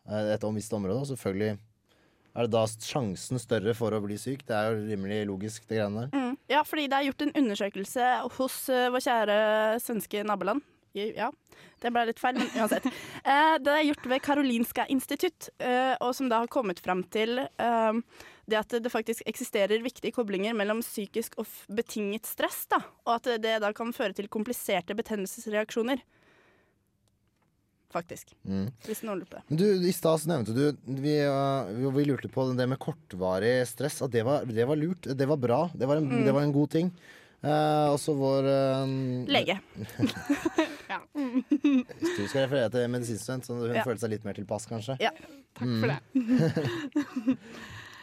Eh, 0.05 0.33
Et 0.35 0.43
visst 0.55 0.73
område. 0.73 1.01
Og 1.01 1.07
selvfølgelig 1.09 1.57
er 2.35 2.41
det 2.47 2.51
da 2.53 2.63
sjansen 2.65 3.39
større 3.41 3.73
for 3.77 3.93
å 3.95 4.01
bli 4.03 4.17
syk. 4.21 4.45
Det 4.45 4.55
er 4.55 4.71
jo 4.73 4.85
rimelig 4.89 5.19
logisk, 5.29 5.67
det 5.69 5.77
greiene 5.79 6.05
der. 6.05 6.17
Mm. 6.17 6.37
Ja, 6.49 6.61
fordi 6.63 6.87
det 6.89 6.97
er 6.97 7.07
gjort 7.09 7.21
en 7.25 7.35
undersøkelse 7.41 8.09
hos 8.37 8.57
uh, 8.69 8.89
vår 8.93 9.05
kjære 9.05 9.37
svenske 9.81 10.25
naboland. 10.25 10.61
Ja, 10.95 11.27
det 11.83 11.92
ble 11.92 12.06
litt 12.07 12.21
feil, 12.24 12.38
men 12.39 12.47
uansett. 12.56 12.86
Eh, 12.88 13.56
det 13.59 13.74
er 13.74 13.83
gjort 13.89 14.06
ved 14.07 14.21
Karolinska 14.24 14.86
institutt, 14.94 15.50
eh, 15.59 15.94
og 16.00 16.15
som 16.15 16.30
da 16.31 16.39
har 16.44 16.47
kommet 16.51 16.80
fram 16.80 17.03
til 17.12 17.39
eh, 17.44 18.00
det 18.47 18.59
at 18.62 18.75
det 18.80 18.92
faktisk 18.94 19.25
eksisterer 19.27 19.83
viktige 19.83 20.13
koblinger 20.15 20.56
mellom 20.56 20.80
psykisk 20.86 21.36
og 21.42 21.50
betinget 21.68 22.30
stress, 22.30 22.63
da, 22.71 22.80
og 23.06 23.18
at 23.18 23.42
det 23.44 23.57
da 23.63 23.71
kan 23.75 23.92
føre 23.95 24.15
til 24.15 24.30
kompliserte 24.31 24.95
betennelsesreaksjoner. 24.95 26.03
Faktisk. 27.95 28.33
Mm. 28.44 28.65
Hvis 28.83 29.03
noen 29.06 29.21
lurer 29.21 29.30
på 29.30 29.38
det. 29.39 29.57
Du, 29.62 29.65
I 29.88 29.91
stad 29.95 30.25
nevnte 30.27 30.51
du 30.56 30.63
vi, 31.00 31.13
vi, 31.15 31.91
vi 31.95 32.03
lurte 32.09 32.27
på 32.31 32.44
det 32.57 32.65
med 32.68 32.80
kortvarig 32.81 33.53
stress. 33.69 34.01
At 34.03 34.12
det 34.12 34.25
var, 34.27 34.44
det 34.50 34.65
var 34.68 34.75
lurt. 34.80 35.07
Det 35.15 35.27
var 35.30 35.39
bra. 35.39 35.62
Det 35.71 35.88
var 35.88 36.01
en, 36.01 36.09
Mm. 36.12 36.25
det 36.27 36.33
var 36.36 36.44
en 36.44 36.51
god 36.56 36.74
ting. 36.75 36.89
Eh, 37.45 37.88
også 37.94 38.15
vår 38.18 38.47
uh, 38.50 38.89
Lege. 39.30 39.59
Hvis 41.15 42.15
du 42.18 42.25
skal 42.27 42.42
referere 42.47 42.69
til 42.74 42.89
medisinstudent, 42.89 43.45
så 43.45 43.53
hun 43.59 43.75
Ja. 43.75 43.83
følte 43.86 44.01
seg 44.06 44.09
litt 44.15 44.25
mer 44.25 44.33
tilpass, 44.38 44.65
kanskje. 44.69 44.95
Ja. 45.03 45.12
Takk 45.56 45.68
Mm. 45.69 45.80
for 45.81 45.88
det. 45.88 46.00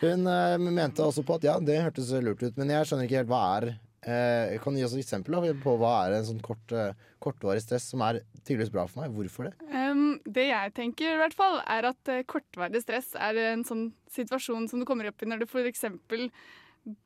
Hun 0.03 0.27
eh, 0.27 0.59
mente 0.59 0.99
også 1.05 1.23
på 1.23 1.35
at 1.39 1.44
ja, 1.47 1.53
det 1.62 1.77
hørtes 1.85 2.09
lurt 2.25 2.41
ut, 2.43 2.56
men 2.59 2.69
jeg 2.75 2.87
skjønner 2.89 3.05
ikke 3.06 3.21
helt 3.21 3.31
hva 3.31 3.43
er 3.61 3.65
eh, 4.03 4.59
Kan 4.59 4.75
du 4.75 4.81
gi 4.81 4.85
oss 4.89 4.97
et 4.97 5.05
eksempel 5.05 5.31
da, 5.37 5.53
på 5.62 5.77
hva 5.79 5.93
er 6.09 6.12
en 6.17 6.27
sånn 6.27 6.41
kort, 6.43 6.73
eh, 6.75 6.91
kortvarig 7.23 7.62
stress 7.62 7.87
som 7.93 8.03
er 8.03 8.19
tydeligvis 8.43 8.73
bra 8.75 8.83
for 8.91 8.99
meg? 9.05 9.15
Hvorfor 9.15 9.47
det? 9.47 9.55
Um, 9.71 10.17
det 10.27 10.49
jeg 10.49 10.73
tenker, 10.75 11.15
i 11.15 11.21
hvert 11.23 11.37
fall, 11.38 11.61
er 11.71 11.87
at 11.93 12.03
eh, 12.11 12.25
kortvarig 12.27 12.83
stress 12.83 13.12
er 13.15 13.38
en 13.53 13.62
sånn 13.69 13.93
situasjon 14.11 14.67
som 14.73 14.83
du 14.83 14.87
kommer 14.88 15.06
opp 15.12 15.23
i 15.23 15.29
når 15.31 15.38
du 15.45 15.47
f.eks. 15.47 15.87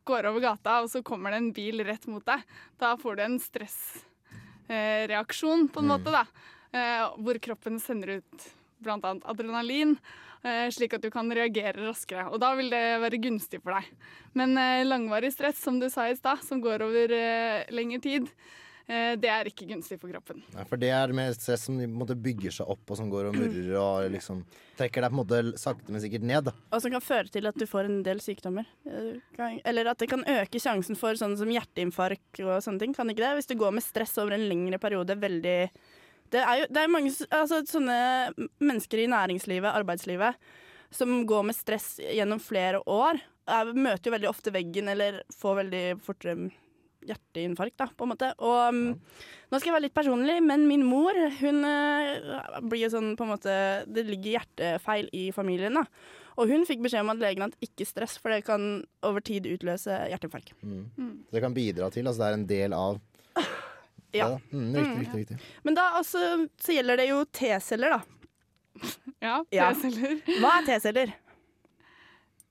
går 0.09 0.23
over 0.31 0.41
gata, 0.41 0.73
og 0.83 0.89
så 0.93 0.99
kommer 1.07 1.31
det 1.33 1.39
en 1.41 1.55
bil 1.57 1.77
rett 1.87 2.07
mot 2.11 2.25
deg. 2.27 2.41
Da 2.81 2.89
får 3.01 3.13
du 3.17 3.23
en 3.25 3.41
stressreaksjon, 3.43 5.63
på 5.73 5.79
en 5.83 5.91
måte, 5.93 6.11
da. 6.15 6.25
Eh, 6.77 7.05
hvor 7.23 7.37
kroppen 7.43 7.77
sender 7.81 8.09
ut 8.21 8.35
bl.a. 8.85 9.11
adrenalin, 9.25 9.93
eh, 10.45 10.69
slik 10.75 10.93
at 10.97 11.05
du 11.05 11.11
kan 11.13 11.33
reagere 11.33 11.87
raskere. 11.87 12.25
Og 12.33 12.39
da 12.43 12.51
vil 12.59 12.69
det 12.73 13.01
være 13.05 13.23
gunstig 13.23 13.61
for 13.63 13.73
deg. 13.77 13.85
Men 14.37 14.51
eh, 14.61 14.89
langvarig 14.89 15.33
stress, 15.35 15.59
som 15.63 15.75
du 15.81 15.87
sa 15.93 16.03
i 16.11 16.19
stad, 16.19 16.39
som 16.45 16.63
går 16.65 16.79
over 16.87 17.07
lengre 17.73 18.01
tid, 18.05 18.25
det 18.87 19.31
er 19.33 19.49
ikke 19.51 19.67
gunstig 19.67 19.97
for 19.99 20.13
kroppen. 20.13 20.45
Ja, 20.55 20.63
for 20.69 20.79
det 20.79 20.93
er 20.95 21.11
mer 21.17 21.33
stress 21.35 21.65
som 21.67 21.81
måte 21.91 22.15
bygger 22.15 22.55
seg 22.55 22.69
opp, 22.71 22.85
og 22.87 22.99
som 23.01 23.09
går 23.11 23.33
og 23.33 23.39
murrer 23.39 23.73
og 23.81 24.11
liksom 24.15 24.45
trekker 24.79 25.03
deg 25.03 25.11
på 25.11 25.17
en 25.17 25.21
måte 25.23 25.59
sakte, 25.59 25.91
men 25.91 26.03
sikkert 26.05 26.27
ned. 26.29 26.51
Og 26.71 26.83
som 26.85 26.93
kan 26.95 27.05
føre 27.05 27.33
til 27.33 27.49
at 27.49 27.59
du 27.59 27.67
får 27.69 27.89
en 27.89 28.01
del 28.07 28.21
sykdommer. 28.23 28.69
Eh, 28.87 29.59
Eller 29.67 29.91
at 29.91 29.99
det 30.03 30.11
kan 30.11 30.23
øke 30.23 30.61
sjansen 30.63 30.99
for 30.99 31.19
sånn 31.19 31.37
som 31.41 31.51
hjerteinfarkt 31.51 32.43
og 32.45 32.61
sånne 32.65 32.83
ting. 32.83 32.95
Kan 32.97 33.11
ikke 33.11 33.25
det? 33.25 33.35
Hvis 33.41 33.51
du 33.51 33.57
går 33.59 33.75
med 33.77 33.87
stress 33.87 34.17
over 34.23 34.37
en 34.37 34.47
lengre 34.51 34.79
periode 34.83 35.17
veldig 35.19 35.59
Det 36.31 36.43
er 36.43 36.63
jo 36.63 36.67
det 36.71 36.83
er 36.83 36.91
mange 36.91 37.13
altså, 37.31 37.63
sånne 37.71 37.99
mennesker 38.59 39.05
i 39.05 39.11
næringslivet, 39.11 39.71
arbeidslivet, 39.71 40.39
som 40.91 41.21
går 41.27 41.45
med 41.47 41.57
stress 41.57 41.97
gjennom 42.03 42.43
flere 42.43 42.81
år. 42.87 43.21
Er, 43.47 43.71
møter 43.75 44.11
jo 44.11 44.15
veldig 44.17 44.31
ofte 44.31 44.51
veggen 44.51 44.91
eller 44.91 45.21
får 45.39 45.61
veldig 45.63 45.85
fortere 46.03 46.51
hjerteinfarkt, 47.09 47.77
da, 47.81 47.87
på 47.97 48.07
en 48.07 48.13
måte. 48.13 48.29
Og 48.43 48.61
um, 48.75 48.81
nå 49.51 49.59
skal 49.61 49.71
jeg 49.71 49.75
være 49.77 49.87
litt 49.87 49.97
personlig, 49.97 50.37
men 50.45 50.67
min 50.69 50.85
mor, 50.87 51.17
hun 51.41 51.63
uh, 51.65 52.61
blir 52.67 52.85
jo 52.87 52.93
sånn 52.97 53.13
på 53.19 53.27
en 53.27 53.31
måte 53.35 53.57
Det 53.87 54.05
ligger 54.09 54.37
hjertefeil 54.39 55.11
i 55.17 55.29
familien, 55.37 55.79
da. 55.79 55.85
Og 56.37 56.51
hun 56.53 56.67
fikk 56.69 56.83
beskjed 56.85 57.01
om 57.07 57.15
at 57.15 57.21
legen 57.23 57.47
at 57.47 57.55
ikke 57.65 57.87
stress, 57.89 58.19
for 58.21 58.29
det 58.35 58.43
kan 58.45 58.83
over 59.07 59.25
tid 59.25 59.47
utløse 59.49 59.95
hjerteinfarkt. 60.11 60.53
Mm. 60.61 60.83
Mm. 61.01 61.15
Det 61.33 61.41
kan 61.47 61.55
bidra 61.57 61.89
til, 61.95 62.07
altså 62.11 62.27
det 62.27 62.29
er 62.29 62.37
en 62.41 62.49
del 62.51 62.77
av 62.77 62.99
Ja. 64.17 64.29
det. 64.29 64.37
da. 64.37 64.57
Mm, 64.57 64.69
riktig, 64.77 64.99
riktig, 65.01 65.23
riktig. 65.23 65.39
Men 65.65 65.77
da 65.79 65.87
altså, 65.99 66.21
så 66.61 66.77
gjelder 66.77 67.01
det 67.01 67.09
jo 67.11 67.23
T-celler, 67.37 67.97
da. 67.97 68.03
Ja, 69.25 69.37
Ja. 69.55 69.71
T-celler. 69.73 70.19
Hva 70.43 70.53
er 70.61 70.69
T-celler? 70.69 71.15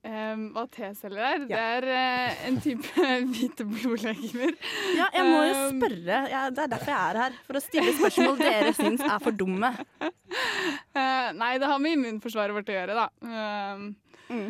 Em, 0.05 0.41
hva 0.53 0.63
T-celler 0.69 1.21
er? 1.25 1.45
Det 1.50 1.57
er 1.57 1.85
uh, 1.89 2.41
en 2.45 2.57
type 2.62 3.05
hvite 3.31 3.65
blodlegemer. 3.65 4.51
Ja, 5.00 5.07
jeg 5.15 5.24
må 5.31 5.39
jo 5.47 5.53
Um, 5.55 5.79
spørre. 5.79 6.19
Ja, 6.29 6.43
det 6.53 6.62
er 6.65 6.69
derfor 6.75 6.91
jeg 6.93 7.00
er 7.15 7.19
her. 7.24 7.39
For 7.47 7.57
å 7.57 7.62
stille 7.63 7.93
spørsmål 7.97 8.38
dere 8.43 8.74
syns 8.77 9.01
er 9.05 9.17
for 9.24 9.33
dumme. 9.39 9.71
Uh, 10.03 11.31
nei, 11.41 11.55
det 11.62 11.71
har 11.71 11.81
med 11.81 11.97
immunforsvaret 11.97 12.53
vårt 12.53 12.69
å 12.69 12.77
gjøre, 12.77 13.00
da. 13.01 13.07
Uh, 13.25 13.89
Mm. 14.25 14.47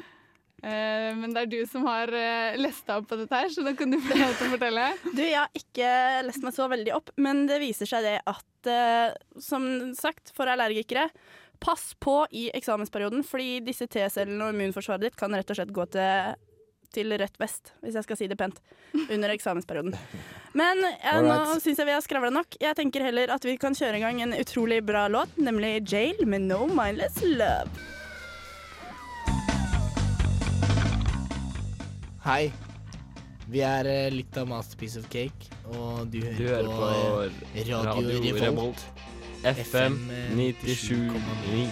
eh, 0.64 1.10
men 1.20 1.34
det 1.36 1.42
er 1.42 1.50
du 1.52 1.58
som 1.68 1.84
har 1.84 2.08
lest 2.56 2.86
deg 2.88 3.02
opp 3.02 3.10
på 3.10 3.18
dette 3.20 3.42
her, 3.42 3.50
så 3.52 3.60
da 3.66 3.74
kan 3.76 3.92
du 3.92 3.98
få 4.00 4.16
lov 4.16 4.32
til 4.40 4.48
å 4.48 4.54
fortelle. 4.54 4.86
Du, 5.10 5.20
jeg 5.20 5.36
har 5.36 5.52
ikke 5.60 5.90
lest 6.30 6.46
meg 6.48 6.56
så 6.56 6.70
veldig 6.72 6.94
opp, 6.96 7.12
men 7.20 7.42
det 7.50 7.58
viser 7.60 7.90
seg 7.92 8.08
det 8.08 8.14
at 8.24 8.70
som 9.44 9.68
sagt, 10.00 10.32
for 10.34 10.48
allergikere 10.50 11.10
Pass 11.60 11.94
på 12.00 12.26
i 12.32 12.50
eksamensperioden, 12.54 13.24
fordi 13.26 13.60
disse 13.66 13.88
T-cellene 13.88 14.48
og 14.48 14.54
immunforsvaret 14.56 15.08
ditt 15.08 15.18
kan 15.20 15.34
rett 15.36 15.50
og 15.50 15.58
slett 15.58 15.74
gå 15.76 15.86
til, 15.94 16.36
til 16.96 17.16
rett 17.20 17.40
vest, 17.42 17.74
hvis 17.84 17.98
jeg 17.98 18.06
skal 18.08 18.20
si 18.20 18.28
det 18.32 18.38
pent, 18.40 18.60
under 19.08 19.34
eksamensperioden. 19.34 19.96
Men 20.56 20.84
eh, 20.86 21.22
nå 21.26 21.40
syns 21.64 21.80
jeg 21.80 21.88
vi 21.90 21.96
har 21.96 22.04
skravla 22.06 22.32
nok. 22.34 22.60
Jeg 22.62 22.78
tenker 22.78 23.04
heller 23.08 23.34
at 23.36 23.46
vi 23.48 23.58
kan 23.62 23.76
kjøre 23.78 24.00
i 24.00 24.06
gang 24.06 24.22
en 24.24 24.36
utrolig 24.38 24.82
bra 24.86 25.08
låt, 25.12 25.36
nemlig 25.38 25.80
Jail 25.92 26.22
med 26.28 26.48
No 26.50 26.66
Mindless 26.72 27.22
Love. 27.26 27.72
Hei. 32.26 32.52
Vi 33.46 33.62
er 33.62 33.86
eh, 33.86 34.08
litt 34.10 34.34
av 34.42 34.48
Masterpiece 34.50 34.98
of 34.98 35.06
Cake, 35.14 35.52
og 35.70 36.08
du 36.10 36.18
hører, 36.24 36.38
Du 36.40 36.48
hører 36.50 36.66
på, 36.66 36.78
på 36.80 36.88
Radio, 37.60 37.84
Radio 37.86 38.34
Revolt. 38.40 38.42
Revolt. 38.42 38.86
FM 39.44 39.98
97,9. 40.36 41.68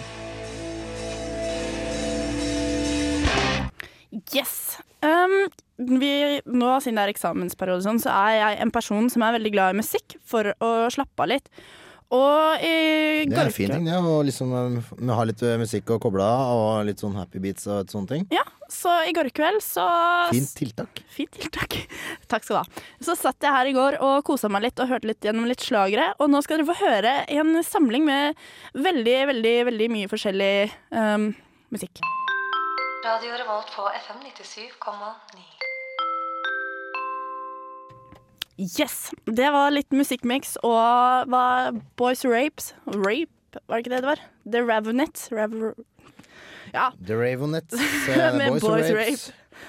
Yes. 4.34 4.78
Um, 5.04 5.48
vi, 5.78 6.40
nå 6.46 6.74
siden 6.80 6.98
det 6.98 7.06
er 7.06 7.12
eksamensperiode, 7.12 7.82
sånn, 7.84 8.02
så 8.02 8.12
er 8.14 8.36
jeg 8.38 8.60
en 8.64 8.74
person 8.74 9.08
som 9.12 9.24
er 9.26 9.36
veldig 9.38 9.52
glad 9.54 9.74
i 9.74 9.80
musikk 9.80 10.16
for 10.24 10.52
å 10.62 10.70
slappe 10.94 11.26
av 11.26 11.32
litt. 11.34 11.50
Og 12.12 12.62
i 12.62 13.24
Det 13.26 13.38
er 13.38 13.48
en 13.48 13.54
fin 13.54 13.70
ting, 13.72 13.86
det. 13.88 13.96
Å 13.96 14.18
liksom 14.26 14.52
um, 14.52 14.76
ha 15.16 15.24
litt 15.26 15.40
uh, 15.42 15.54
musikk 15.60 15.94
å 15.94 15.98
koble 16.02 16.24
av, 16.24 16.52
og 16.54 16.88
litt 16.88 17.00
sånn 17.02 17.16
happy 17.16 17.40
beats 17.42 17.66
og 17.66 17.90
sånne 17.90 18.10
ting. 18.10 18.26
Ja, 18.34 18.44
så 18.70 18.92
i 19.08 19.14
går 19.16 19.30
kveld 19.34 19.62
så 19.64 19.86
Fint 20.30 20.52
tiltak. 20.58 21.00
Fint 21.10 21.32
tiltak. 21.38 21.78
Takk 22.30 22.46
skal 22.46 22.58
du 22.58 22.60
ha. 22.60 22.84
Så 23.08 23.16
satt 23.18 23.40
jeg 23.42 23.56
her 23.56 23.70
i 23.70 23.74
går 23.76 23.98
og 24.04 24.20
kosa 24.28 24.50
meg 24.52 24.66
litt 24.66 24.84
og 24.84 24.92
hørte 24.92 25.10
litt 25.10 25.24
gjennom 25.24 25.48
litt 25.48 25.64
slagere. 25.64 26.12
Og 26.20 26.30
nå 26.32 26.42
skal 26.44 26.60
dere 26.60 26.70
få 26.70 26.78
høre 26.82 27.16
en 27.32 27.56
samling 27.66 28.06
med 28.06 28.44
veldig, 28.76 29.18
veldig, 29.32 29.56
veldig 29.72 29.90
mye 29.96 30.12
forskjellig 30.12 30.54
um, 30.92 31.32
musikk. 31.74 32.04
Radio 33.04 33.36
Revolt 33.40 33.74
på 33.74 33.88
FM 34.04 34.22
97,9. 34.30 35.53
Yes! 38.58 39.10
Det 39.26 39.50
var 39.50 39.72
litt 39.74 39.90
musikkmix 39.94 40.54
og 40.62 41.30
var 41.32 41.74
Boys 41.98 42.24
Rapes 42.24 42.72
Rape, 42.86 43.32
var 43.66 43.78
det 43.78 43.84
ikke 43.84 43.94
det 43.96 44.02
det 44.04 44.10
var? 44.12 44.22
The 44.46 44.62
Ravenet. 44.62 45.28
Rav 45.34 45.54
ja. 46.74 46.90
The 47.06 47.14
Ravenets, 47.14 47.74
uh, 47.74 48.36
Med 48.38 48.50
Boys, 48.50 48.62
Boys 48.62 48.90
Rape 48.90 49.16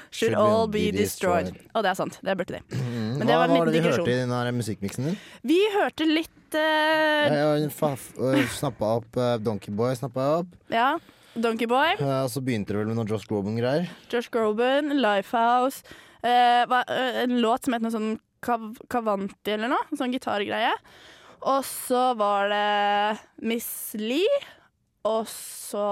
Should, 0.10 0.32
Should 0.34 0.36
all 0.36 0.68
be 0.68 0.92
destroyed. 0.92 1.52
Og 1.74 1.84
det 1.86 1.92
er 1.92 1.98
sant. 1.98 2.18
Det 2.26 2.34
burde 2.38 2.58
de. 2.58 2.62
Mm, 2.74 3.20
Men 3.20 3.28
det 3.28 3.28
Hva 3.28 3.42
var 3.42 3.52
en 3.52 3.60
var 3.60 3.70
det 3.70 3.76
vi 3.76 3.84
hørte 3.86 4.10
i 4.10 4.16
denne 4.18 4.40
den 4.48 4.58
musikkmiksen 4.58 5.10
din? 5.12 5.20
Vi 5.46 5.60
hørte 5.76 6.08
litt 6.10 6.58
uh... 6.58 7.66
Uh, 7.78 8.40
snappa 8.56 8.96
opp 9.02 9.20
uh, 9.20 9.36
Donkey 9.38 9.76
Boy, 9.76 9.94
snappa 10.00 10.26
jeg 10.26 10.46
opp. 10.46 10.58
Ja. 10.74 10.90
Donkey 11.36 11.70
Boy, 11.70 11.94
Uh, 12.00 12.24
og 12.24 12.32
så 12.34 12.42
begynte 12.42 12.74
det 12.74 12.82
vel 12.82 12.90
med 12.90 12.98
noe 12.98 13.10
Josh 13.12 13.30
Groban-greier. 13.30 13.90
Josh 14.10 14.34
Groban, 14.34 14.96
Lifehouse. 14.98 15.86
Uh, 16.26 16.66
eh, 16.66 17.22
en 17.22 17.38
låt 17.44 17.68
som 17.68 17.76
het 17.76 17.84
noe 17.84 17.94
sånn 17.94 18.16
Kavanti 18.46 19.56
eller 19.56 19.72
noe. 19.72 19.98
Sånn 19.98 20.14
gitargreie. 20.16 20.74
Og 21.46 21.66
så 21.68 22.12
var 22.18 22.50
det 22.50 23.46
Miss 23.46 23.70
Lee. 24.00 24.40
Og 25.06 25.28
så 25.30 25.84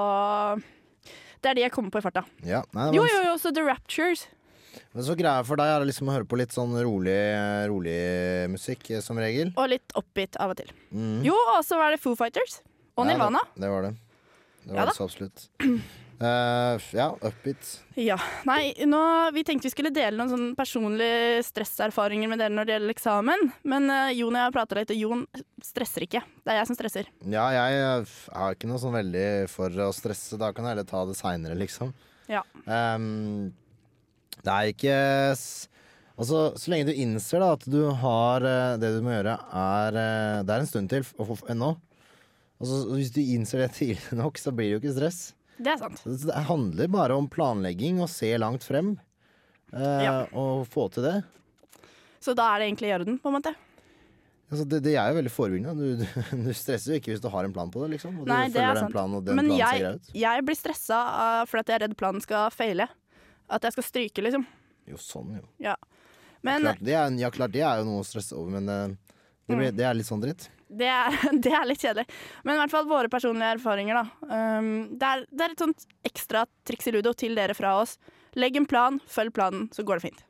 Det 1.43 1.51
er 1.51 1.57
de 1.59 1.65
jeg 1.65 1.73
kommer 1.75 1.93
på 1.93 1.99
i 2.01 2.05
farta. 2.05 2.23
Ja, 2.47 2.63
nei, 2.71 2.87
men... 2.87 2.95
Jo, 2.97 3.03
jo, 3.05 3.19
jo, 3.27 3.33
også 3.35 3.51
The 3.53 3.65
Raptures. 3.67 4.25
Men 4.93 5.05
så 5.05 5.13
greia 5.17 5.43
for 5.45 5.59
deg 5.59 5.69
er 5.69 5.83
liksom 5.85 6.09
å 6.09 6.15
høre 6.15 6.25
på 6.29 6.37
litt 6.39 6.53
sånn 6.55 6.73
rolig, 6.81 7.17
rolig 7.69 7.97
musikk, 8.49 8.87
eh, 8.93 9.03
som 9.05 9.19
regel. 9.21 9.51
Og 9.59 9.69
litt 9.69 9.93
oppgitt 9.99 10.39
av 10.41 10.53
og 10.53 10.61
til. 10.61 10.71
Mm. 10.93 11.19
Jo, 11.27 11.35
og 11.57 11.59
så 11.67 11.77
var 11.77 11.93
det 11.93 11.99
Foo 12.01 12.17
Fighters. 12.17 12.61
Og 12.97 13.05
Ja, 13.05 13.11
Nirvana. 13.11 13.43
Det, 13.53 13.61
det 13.65 13.73
var 13.73 13.85
det. 13.89 13.93
Det 14.63 14.71
var 14.71 14.79
Ja 14.79 14.87
det 14.89 14.95
så 14.97 15.09
absolutt. 15.09 15.45
Uh, 16.23 16.79
ja, 16.95 17.09
upbeat. 17.19 17.69
Ja. 17.99 18.15
Nei, 18.47 18.71
nå, 18.87 18.99
vi 19.35 19.41
tenkte 19.43 19.67
vi 19.67 19.73
skulle 19.73 19.91
dele 19.91 20.15
noen 20.15 20.31
sånn 20.31 20.53
personlige 20.55 21.41
stresserfaringer 21.43 22.31
med 22.31 22.39
dere 22.39 22.55
når 22.55 22.69
det 22.69 22.75
gjelder 22.77 22.93
eksamen. 22.93 23.43
Men 23.67 23.89
uh, 23.91 24.13
Jon 24.15 24.31
og 24.31 24.39
jeg 24.39 24.47
har 24.47 24.55
prata 24.55 24.77
litt, 24.77 24.93
og 24.95 25.01
Jon 25.01 25.25
stresser 25.65 26.07
ikke. 26.07 26.23
Det 26.45 26.53
er 26.53 26.61
jeg 26.61 26.69
som 26.69 26.79
stresser. 26.79 27.11
Ja, 27.27 27.49
jeg 27.57 27.81
eh, 27.81 28.15
er 28.39 28.55
ikke 28.55 28.71
noe 28.71 28.79
sånn 28.79 28.95
veldig 28.95 29.27
for 29.51 29.83
å 29.83 29.89
stresse. 29.95 30.39
Da 30.39 30.53
kan 30.55 30.69
jeg 30.69 30.77
heller 30.77 30.87
ta 30.87 31.03
det 31.09 31.19
seinere, 31.19 31.59
liksom. 31.59 31.91
Ja. 32.31 32.45
Um, 32.63 33.51
det 34.39 34.49
er 34.55 34.71
ikke 34.71 34.97
Altså, 36.13 36.39
så 36.61 36.69
lenge 36.69 36.91
du 36.91 36.99
innser 37.01 37.41
da 37.41 37.47
at 37.55 37.63
du 37.67 37.79
har 37.99 38.43
det 38.77 38.91
du 38.93 38.99
må 39.01 39.15
gjøre, 39.15 39.33
er 39.33 39.95
Det 40.45 40.53
er 40.53 40.61
en 40.61 40.69
stund 40.69 40.91
til 40.91 41.01
ennå. 41.49 41.71
Altså, 42.61 42.83
hvis 42.93 43.09
du 43.11 43.23
innser 43.23 43.65
det 43.65 43.71
tidlig 43.75 44.19
nok, 44.21 44.37
så 44.37 44.53
blir 44.53 44.69
det 44.69 44.75
jo 44.77 44.83
ikke 44.83 44.99
stress. 45.01 45.23
Det 45.59 45.73
er 45.73 45.77
sant. 45.81 46.01
Det 46.05 46.45
handler 46.47 46.87
bare 46.91 47.15
om 47.17 47.27
planlegging 47.29 47.99
og 48.01 48.09
se 48.09 48.31
langt 48.41 48.63
frem. 48.65 48.95
eh, 49.73 50.03
Ja. 50.05 50.15
Og 50.33 50.65
få 50.67 50.87
til 50.91 51.03
det. 51.03 51.23
Så 52.23 52.33
da 52.35 52.53
er 52.55 52.59
det 52.59 52.67
egentlig 52.71 52.89
i 52.89 52.95
orden, 52.95 53.19
på 53.19 53.27
en 53.29 53.35
måte. 53.41 53.53
Altså, 54.53 54.65
det, 54.69 54.83
det 54.85 54.93
er 54.95 55.09
jo 55.09 55.17
veldig 55.17 55.31
forebyggende. 55.33 55.73
Du, 55.75 56.03
du, 56.03 56.43
du 56.47 56.51
stresser 56.53 56.93
jo 56.93 56.99
ikke 56.99 57.11
hvis 57.13 57.21
du 57.23 57.29
har 57.33 57.43
en 57.47 57.53
plan 57.55 57.71
på 57.73 57.81
det. 57.83 57.95
liksom 57.95 58.19
Og 58.21 58.27
Nei, 58.29 58.47
du 58.47 58.53
det 58.53 58.61
er 58.61 58.67
følger 58.67 58.75
den 58.79 58.83
sant. 58.85 58.93
planen, 58.93 59.15
og 59.17 59.25
den 59.25 59.35
Men 59.39 59.49
planen 59.49 59.61
jeg, 60.13 60.19
jeg 60.23 60.45
blir 60.45 60.59
stressa 60.59 60.99
uh, 60.99 61.45
fordi 61.49 61.71
jeg 61.73 61.79
er 61.79 61.85
redd 61.87 61.95
planen 61.97 62.21
skal 62.23 62.49
feile. 62.53 62.87
At 63.49 63.65
jeg 63.67 63.75
skal 63.75 63.83
stryke, 63.87 64.23
liksom. 64.23 64.45
Jo, 64.89 64.97
sånn, 65.01 65.33
jo. 65.39 65.43
Ja. 65.63 65.75
Men 66.43 66.61
klart, 66.67 66.81
det 66.83 66.93
er, 66.99 67.11
ja, 67.19 67.29
klart, 67.31 67.51
det 67.55 67.61
er 67.63 67.79
jo 67.81 67.87
noe 67.87 68.01
å 68.03 68.07
stresse 68.07 68.35
over, 68.35 68.51
men 68.59 68.69
eh, 68.69 68.87
det, 69.47 69.55
Mm. 69.57 69.75
det 69.75 69.83
er 69.87 69.93
litt 69.95 70.07
sånn 70.07 70.21
dritt. 70.23 70.45
Det 70.79 70.89
er, 70.89 71.15
det 71.45 71.53
er 71.53 71.69
litt 71.69 71.83
kjedelig. 71.83 72.05
Men 72.43 72.57
i 72.57 72.63
hvert 72.63 72.73
fall 72.73 72.89
våre 72.89 73.11
personlige 73.11 73.55
erfaringer, 73.57 74.01
da. 74.01 74.33
Um, 74.59 74.69
det, 74.97 75.09
er, 75.09 75.25
det 75.31 75.45
er 75.45 75.55
et 75.55 75.63
sånt 75.65 75.87
ekstra 76.07 76.45
triks 76.67 76.89
i 76.89 76.95
ludo 76.95 77.15
til 77.17 77.37
dere 77.37 77.55
fra 77.57 77.77
oss. 77.81 77.97
Legg 78.39 78.57
en 78.57 78.69
plan, 78.69 78.99
følg 79.09 79.33
planen, 79.35 79.67
så 79.75 79.85
går 79.85 79.99
det 79.99 80.09
fint. 80.09 80.23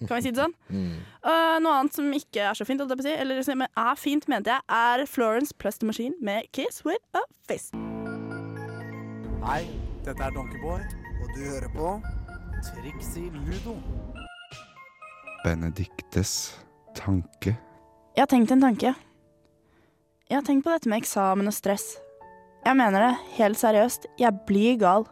Kan 0.00 0.16
vi 0.16 0.22
si 0.24 0.32
det 0.32 0.40
sånn? 0.40 0.56
Mm. 0.70 1.00
Uh, 1.20 1.58
noe 1.60 1.72
annet 1.80 1.96
som 1.96 2.06
ikke 2.14 2.44
er 2.46 2.56
så 2.56 2.64
fint, 2.64 2.80
holdt 2.80 2.94
jeg 2.94 3.00
på 3.00 3.04
å 3.04 3.08
si, 3.08 3.14
eller 3.20 3.42
som 3.44 3.64
er 3.66 3.98
fint, 4.00 4.24
mente 4.30 4.54
jeg, 4.54 4.64
er 4.72 5.02
Florence 5.10 5.52
plus 5.60 5.80
The 5.82 5.88
Machine 5.90 6.14
med 6.24 6.46
'Kiss 6.54 6.84
With 6.86 7.02
A 7.12 7.20
Face'. 7.50 7.74
Hei, 9.44 9.66
dette 10.06 10.24
er 10.24 10.32
Donkeyboy, 10.36 10.80
og 11.20 11.34
du 11.34 11.42
hører 11.42 11.68
på 11.74 11.92
Triks 12.70 13.12
i 13.20 13.26
Ludo. 13.34 13.76
Benediktes 15.44 16.32
tanke. 16.96 17.56
Jeg 18.16 18.24
har 18.24 18.30
tenkt 18.30 18.54
en 18.54 18.64
tanke. 18.64 18.94
Jeg 20.30 20.38
har 20.38 20.44
tenkt 20.46 20.62
på 20.62 20.70
dette 20.70 20.86
med 20.86 21.00
eksamen 21.02 21.50
og 21.50 21.54
stress. 21.56 21.96
Jeg 22.62 22.78
mener 22.78 23.02
det, 23.02 23.14
helt 23.40 23.58
seriøst. 23.58 24.04
Jeg 24.20 24.44
blir 24.46 24.76
gal. 24.78 25.02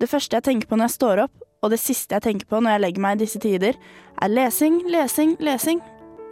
Det 0.00 0.08
første 0.08 0.38
jeg 0.38 0.46
tenker 0.46 0.70
på 0.70 0.78
når 0.78 0.88
jeg 0.88 0.94
står 0.94 1.20
opp, 1.26 1.34
og 1.60 1.74
det 1.74 1.78
siste 1.82 2.16
jeg 2.16 2.24
tenker 2.24 2.48
på 2.48 2.62
når 2.62 2.72
jeg 2.72 2.82
legger 2.86 3.04
meg 3.04 3.18
i 3.18 3.20
disse 3.26 3.42
tider, 3.42 3.76
er 4.24 4.32
lesing, 4.32 4.78
lesing, 4.88 5.34
lesing 5.44 5.82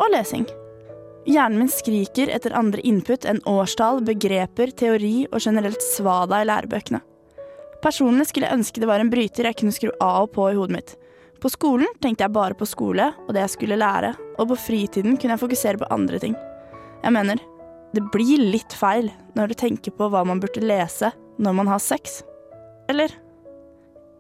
og 0.01 0.09
lesing. 0.15 0.49
Hjernen 1.29 1.61
min 1.61 1.69
skriker 1.69 2.33
etter 2.33 2.57
andre 2.57 2.81
input 2.89 3.29
enn 3.29 3.43
årstall, 3.45 4.01
begreper, 4.09 4.73
teori 4.73 5.29
og 5.29 5.45
generelt 5.45 5.85
svada 5.85 6.41
i 6.41 6.49
lærebøkene. 6.49 7.03
Personlig 7.85 8.31
skulle 8.31 8.49
jeg 8.49 8.63
ønske 8.63 8.81
det 8.81 8.89
var 8.89 9.05
en 9.05 9.13
bryter 9.13 9.45
jeg 9.45 9.61
kunne 9.61 9.77
skru 9.77 9.93
av 10.01 10.25
og 10.25 10.35
på 10.39 10.49
i 10.49 10.57
hodet 10.57 10.79
mitt. 10.79 10.97
På 11.41 11.53
skolen 11.53 11.93
tenkte 12.01 12.25
jeg 12.25 12.33
bare 12.33 12.57
på 12.57 12.69
skole 12.69 13.13
og 13.27 13.35
det 13.37 13.45
jeg 13.45 13.59
skulle 13.59 13.81
lære, 13.85 14.17
og 14.41 14.55
på 14.55 14.63
fritiden 14.71 15.21
kunne 15.21 15.37
jeg 15.37 15.45
fokusere 15.45 15.85
på 15.85 15.93
andre 15.93 16.25
ting. 16.25 16.41
Jeg 17.05 17.13
mener, 17.13 17.41
det 17.93 18.03
blir 18.15 18.43
litt 18.53 18.75
feil 18.77 19.11
når 19.35 19.51
du 19.51 19.59
tenker 19.59 19.95
på 19.95 20.09
hva 20.13 20.23
man 20.27 20.41
burde 20.43 20.63
lese 20.63 21.11
når 21.41 21.57
man 21.57 21.71
har 21.71 21.83
sex. 21.83 22.21
Eller? 22.91 23.13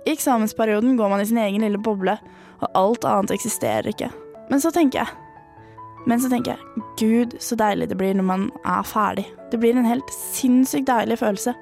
I 0.07 0.15
eksamensperioden 0.15 0.97
går 0.97 1.11
man 1.13 1.21
i 1.21 1.27
sin 1.29 1.39
egen 1.39 1.63
lille 1.65 1.79
boble, 1.79 2.17
og 2.61 2.79
alt 2.79 3.05
annet 3.09 3.35
eksisterer 3.35 3.91
ikke. 3.93 4.09
Men 4.51 4.63
så 4.63 4.73
tenker 4.75 5.05
jeg 5.05 5.27
Men 6.09 6.21
så 6.21 6.31
tenker 6.33 6.55
jeg, 6.57 6.83
gud, 6.97 7.35
så 7.45 7.59
deilig 7.61 7.91
det 7.91 7.97
blir 8.01 8.15
når 8.17 8.25
man 8.25 8.47
er 8.65 8.87
ferdig. 8.89 9.27
Det 9.53 9.59
blir 9.61 9.77
en 9.77 9.85
helt 9.85 10.09
sinnssykt 10.15 10.89
deilig 10.89 11.19
følelse, 11.21 11.53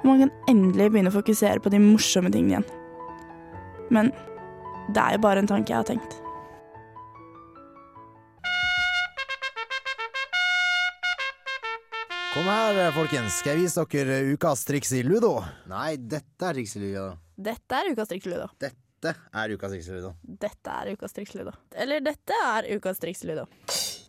og 0.00 0.08
man 0.08 0.24
kan 0.24 0.32
endelig 0.50 0.88
begynne 0.90 1.12
å 1.12 1.14
fokusere 1.14 1.62
på 1.62 1.70
de 1.70 1.78
morsomme 1.78 2.32
tingene 2.34 2.56
igjen. 2.56 2.66
Men 3.94 4.10
det 4.90 4.98
er 4.98 5.14
jo 5.14 5.22
bare 5.22 5.44
en 5.44 5.52
tanke 5.52 5.70
jeg 5.70 5.78
har 5.78 5.86
tenkt. 5.86 6.18
Her, 12.64 12.92
folkens. 12.94 13.40
Skal 13.40 13.54
jeg 13.54 13.66
vise 13.66 13.82
dere 13.92 14.20
ukas 14.32 14.62
triks 14.64 14.92
i 14.96 15.02
ludo? 15.04 15.36
Nei, 15.68 15.96
dette 15.98 16.48
er 16.48 16.56
triks 16.56 16.72
i 16.78 16.80
ludo. 16.80 17.10
Dette 17.36 17.76
er 17.76 17.90
ukas 17.92 18.08
triks 18.08 18.28
ludo. 18.30 18.46
Dette 18.62 19.12
er 19.36 19.52
ukas 19.52 19.74
triks 19.74 19.88
i 19.90 19.96
ludo. 19.96 20.12
Dette 20.24 20.76
er 20.80 20.94
ukas 20.94 21.12
triks 21.12 21.34
ludo. 21.36 21.52
Eller 21.76 22.00
dette 22.04 22.38
er 22.48 22.70
ukas 22.78 23.02
triks 23.02 23.20
ludo. 23.28 23.44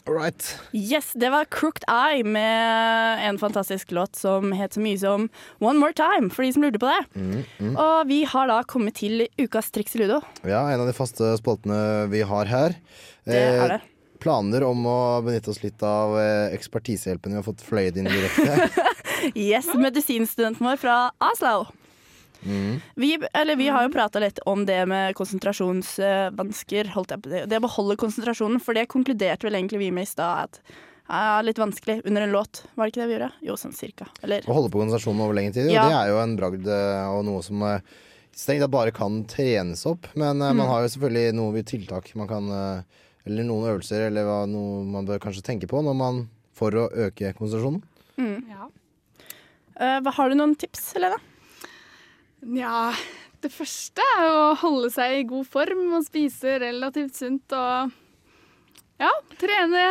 Alright. 0.08 0.48
Yes, 0.78 1.12
det 1.18 1.32
var 1.34 1.50
Crooked 1.52 1.84
Eye 1.90 2.22
med 2.24 3.26
en 3.26 3.40
fantastisk 3.42 3.92
låt 3.98 4.16
som 4.16 4.54
het 4.56 4.78
så 4.78 4.84
mye 4.86 5.00
som 5.02 5.26
One 5.60 5.82
More 5.82 5.98
Time, 5.98 6.30
for 6.30 6.46
de 6.46 6.54
som 6.56 6.64
lurte 6.64 6.80
på 6.80 6.92
det. 6.94 7.02
Mm, 7.18 7.42
mm. 7.60 7.74
Og 7.74 7.98
vi 8.08 8.22
har 8.30 8.48
da 8.54 8.62
kommet 8.70 9.02
til 9.02 9.26
ukas 9.42 9.74
triks 9.76 9.98
ludo. 10.00 10.22
Ja, 10.46 10.64
en 10.70 10.86
av 10.86 10.88
de 10.88 10.96
faste 10.96 11.34
spaltene 11.42 12.06
vi 12.14 12.24
har 12.24 12.54
her. 12.54 12.78
Det 13.26 13.42
er 13.42 13.76
det. 13.76 13.82
Planer 14.26 14.66
om 14.66 14.86
å 14.90 15.00
benytte 15.22 15.52
oss 15.54 15.62
litt 15.62 15.84
av 15.86 16.18
eh, 16.18 16.56
ekspertisehjelpen 16.58 17.36
vi 17.36 17.38
har 17.38 17.46
fått 17.46 17.62
fløyet 17.66 18.02
inn 18.02 18.10
direkte. 18.10 18.70
Yes, 19.34 19.66
medisinstudenten 19.74 20.62
vår 20.68 20.76
fra 20.78 20.96
Oslo. 21.24 21.64
Mm. 22.46 22.76
Vi, 23.00 23.16
eller, 23.34 23.56
vi 23.58 23.72
har 23.74 23.88
jo 23.88 23.90
prata 23.90 24.22
litt 24.22 24.38
om 24.46 24.68
det 24.68 24.84
med 24.86 25.16
konsentrasjonsvansker. 25.18 26.92
Det 27.10 27.46
Det 27.50 27.58
å 27.58 27.64
beholde 27.64 27.96
konsentrasjonen, 27.98 28.62
for 28.62 28.78
det 28.78 28.86
konkluderte 28.92 29.48
vel 29.48 29.58
egentlig 29.58 29.82
vi 29.82 29.90
med 29.96 30.06
i 30.06 30.12
stad. 30.12 30.46
At 30.46 30.62
er 31.10 31.46
litt 31.46 31.62
vanskelig 31.62 32.02
under 32.06 32.26
en 32.26 32.34
låt. 32.34 32.64
Var 32.74 32.86
det 32.86 32.94
ikke 32.94 33.02
det 33.04 33.08
vi 33.10 33.16
gjorde? 33.18 33.32
Jo, 33.46 33.58
sånn 33.62 33.78
cirka. 33.78 34.08
Eller 34.26 34.46
Å 34.46 34.58
holde 34.58 34.72
på 34.74 34.82
konsentrasjonen 34.82 35.22
over 35.26 35.38
lengre 35.38 35.54
tid, 35.54 35.72
Ja. 35.74 35.88
det 35.90 35.98
er 36.00 36.12
jo 36.14 36.20
en 36.22 36.36
bragd 36.38 36.68
eh, 36.68 37.14
og 37.14 37.26
noe 37.28 37.44
som 37.46 37.62
eh, 37.62 37.82
strengt 38.34 38.66
tatt 38.66 38.74
bare 38.74 38.94
kan 38.96 39.24
trenes 39.30 39.86
opp. 39.86 40.10
Men 40.14 40.42
mm. 40.42 40.58
man 40.58 40.70
har 40.72 40.86
jo 40.86 40.94
selvfølgelig 40.96 41.38
noe 41.38 41.66
tiltak 41.66 42.10
man 42.18 42.30
kan 42.30 42.50
eh, 42.50 43.04
Eller 43.26 43.46
noen 43.48 43.70
øvelser 43.72 44.08
eller 44.08 44.26
hva, 44.28 44.40
noe 44.50 44.84
man 44.86 45.08
bør 45.08 45.22
kanskje 45.24 45.44
tenke 45.48 45.70
på 45.70 45.82
når 45.82 45.96
man 45.98 46.24
for 46.56 46.76
å 46.78 46.88
øke 47.08 47.34
konsentrasjonen. 47.38 47.82
mm. 48.18 48.42
Ja. 48.52 48.70
hva, 50.06 50.12
Har 50.14 50.30
du 50.30 50.38
noen 50.38 50.56
tips, 50.56 50.94
Helene? 50.96 51.18
Nja, 52.46 52.92
det 53.42 53.50
første 53.54 54.04
er 54.16 54.28
å 54.30 54.54
holde 54.62 54.92
seg 54.94 55.20
i 55.20 55.28
god 55.28 55.48
form 55.50 55.96
og 55.98 56.06
spise 56.06 56.60
relativt 56.62 57.18
sunt 57.18 57.56
og 57.58 57.92
ja, 59.02 59.10
trene 59.42 59.88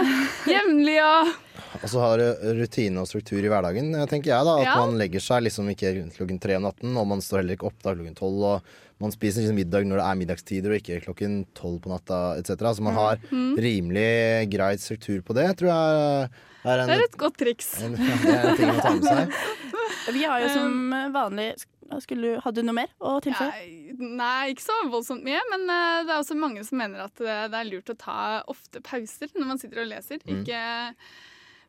jevnlig 0.48 1.00
og 1.04 1.34
Og 1.82 1.88
så 1.90 1.98
har 2.00 2.20
du 2.20 2.24
rutine 2.60 3.02
og 3.02 3.08
struktur 3.10 3.40
i 3.42 3.48
hverdagen, 3.50 3.90
tenker 4.08 4.30
jeg. 4.30 4.44
da 4.46 4.54
At 4.60 4.66
Ja. 4.68 4.74
man 4.86 4.96
legger 5.00 5.20
seg 5.20 5.42
liksom 5.42 5.66
ikke 5.74 5.90
klokken 6.16 6.38
tre 6.40 6.56
om 6.56 6.62
natten, 6.68 6.96
og 6.96 7.06
man 7.10 7.18
står 7.20 7.42
heller 7.42 7.56
ikke 7.56 7.66
opp 7.66 7.82
da 7.82 7.94
klokken 7.94 8.14
tolv. 8.16 8.42
Og 8.44 8.62
man 9.02 9.10
spiser 9.10 9.42
liksom 9.42 9.56
middag 9.58 9.84
når 9.90 9.98
det 9.98 10.06
er 10.06 10.20
middagstider, 10.22 10.70
og 10.70 10.78
ikke 10.80 11.02
klokken 11.04 11.34
tolv 11.54 11.80
på 11.82 11.90
natta 11.90 12.38
etc. 12.38 12.74
Så 12.78 12.80
man 12.82 12.94
har 12.94 13.16
Mm. 13.30 13.56
rimelig 13.58 14.50
greit 14.54 14.80
struktur 14.80 15.20
på 15.22 15.34
det, 15.34 15.48
tror 15.58 15.68
jeg 15.68 16.30
er 16.64 16.78
en, 16.80 16.86
Det 16.88 16.96
er 17.00 17.04
et 17.04 17.18
godt 17.18 17.36
triks. 17.36 17.82
en, 17.82 17.94
er 17.94 17.98
en 18.48 18.56
ting 18.56 18.70
å 18.70 18.80
ta 18.80 18.94
med 18.94 19.04
seg. 19.04 19.32
Vi 20.14 20.22
har 20.24 20.40
jo 20.40 20.48
som 20.48 20.90
vanlig 21.12 21.54
skulle, 22.00 22.40
Hadde 22.42 22.56
du 22.56 22.62
noe 22.62 22.74
mer 22.74 22.88
å 23.00 23.20
tilføye? 23.22 23.52
Nei, 23.98 24.52
ikke 24.54 24.64
så 24.64 24.72
voldsomt 24.90 25.22
mye, 25.22 25.40
men 25.50 25.68
eh, 25.70 26.04
det 26.04 26.10
er 26.14 26.22
også 26.22 26.36
mange 26.36 26.64
som 26.64 26.78
mener 26.78 27.04
at 27.04 27.20
eh, 27.20 27.46
det 27.48 27.54
er 27.60 27.68
lurt 27.70 27.90
å 27.92 27.96
ta 27.98 28.42
ofte 28.48 28.80
pauser 28.82 29.28
når 29.36 29.46
man 29.46 29.58
sitter 29.58 29.82
og 29.84 29.88
leser. 29.92 30.18
Mm. 30.26 30.42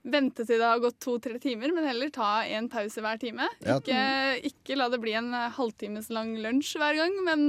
Vente 0.06 0.46
til 0.46 0.60
det 0.62 0.68
har 0.70 0.82
gått 0.84 1.00
to-tre 1.02 1.40
timer, 1.42 1.72
men 1.74 1.88
heller 1.90 2.12
ta 2.14 2.44
en 2.46 2.68
pause 2.70 3.02
hver 3.02 3.18
time. 3.22 3.48
Ikke, 3.66 4.02
ikke 4.52 4.78
la 4.78 4.86
det 4.94 5.00
bli 5.02 5.16
en 5.18 5.32
eh, 5.34 5.48
halvtimes 5.58 6.12
lang 6.14 6.36
lunsj 6.44 6.76
hver 6.78 7.00
gang, 7.00 7.16
men 7.26 7.48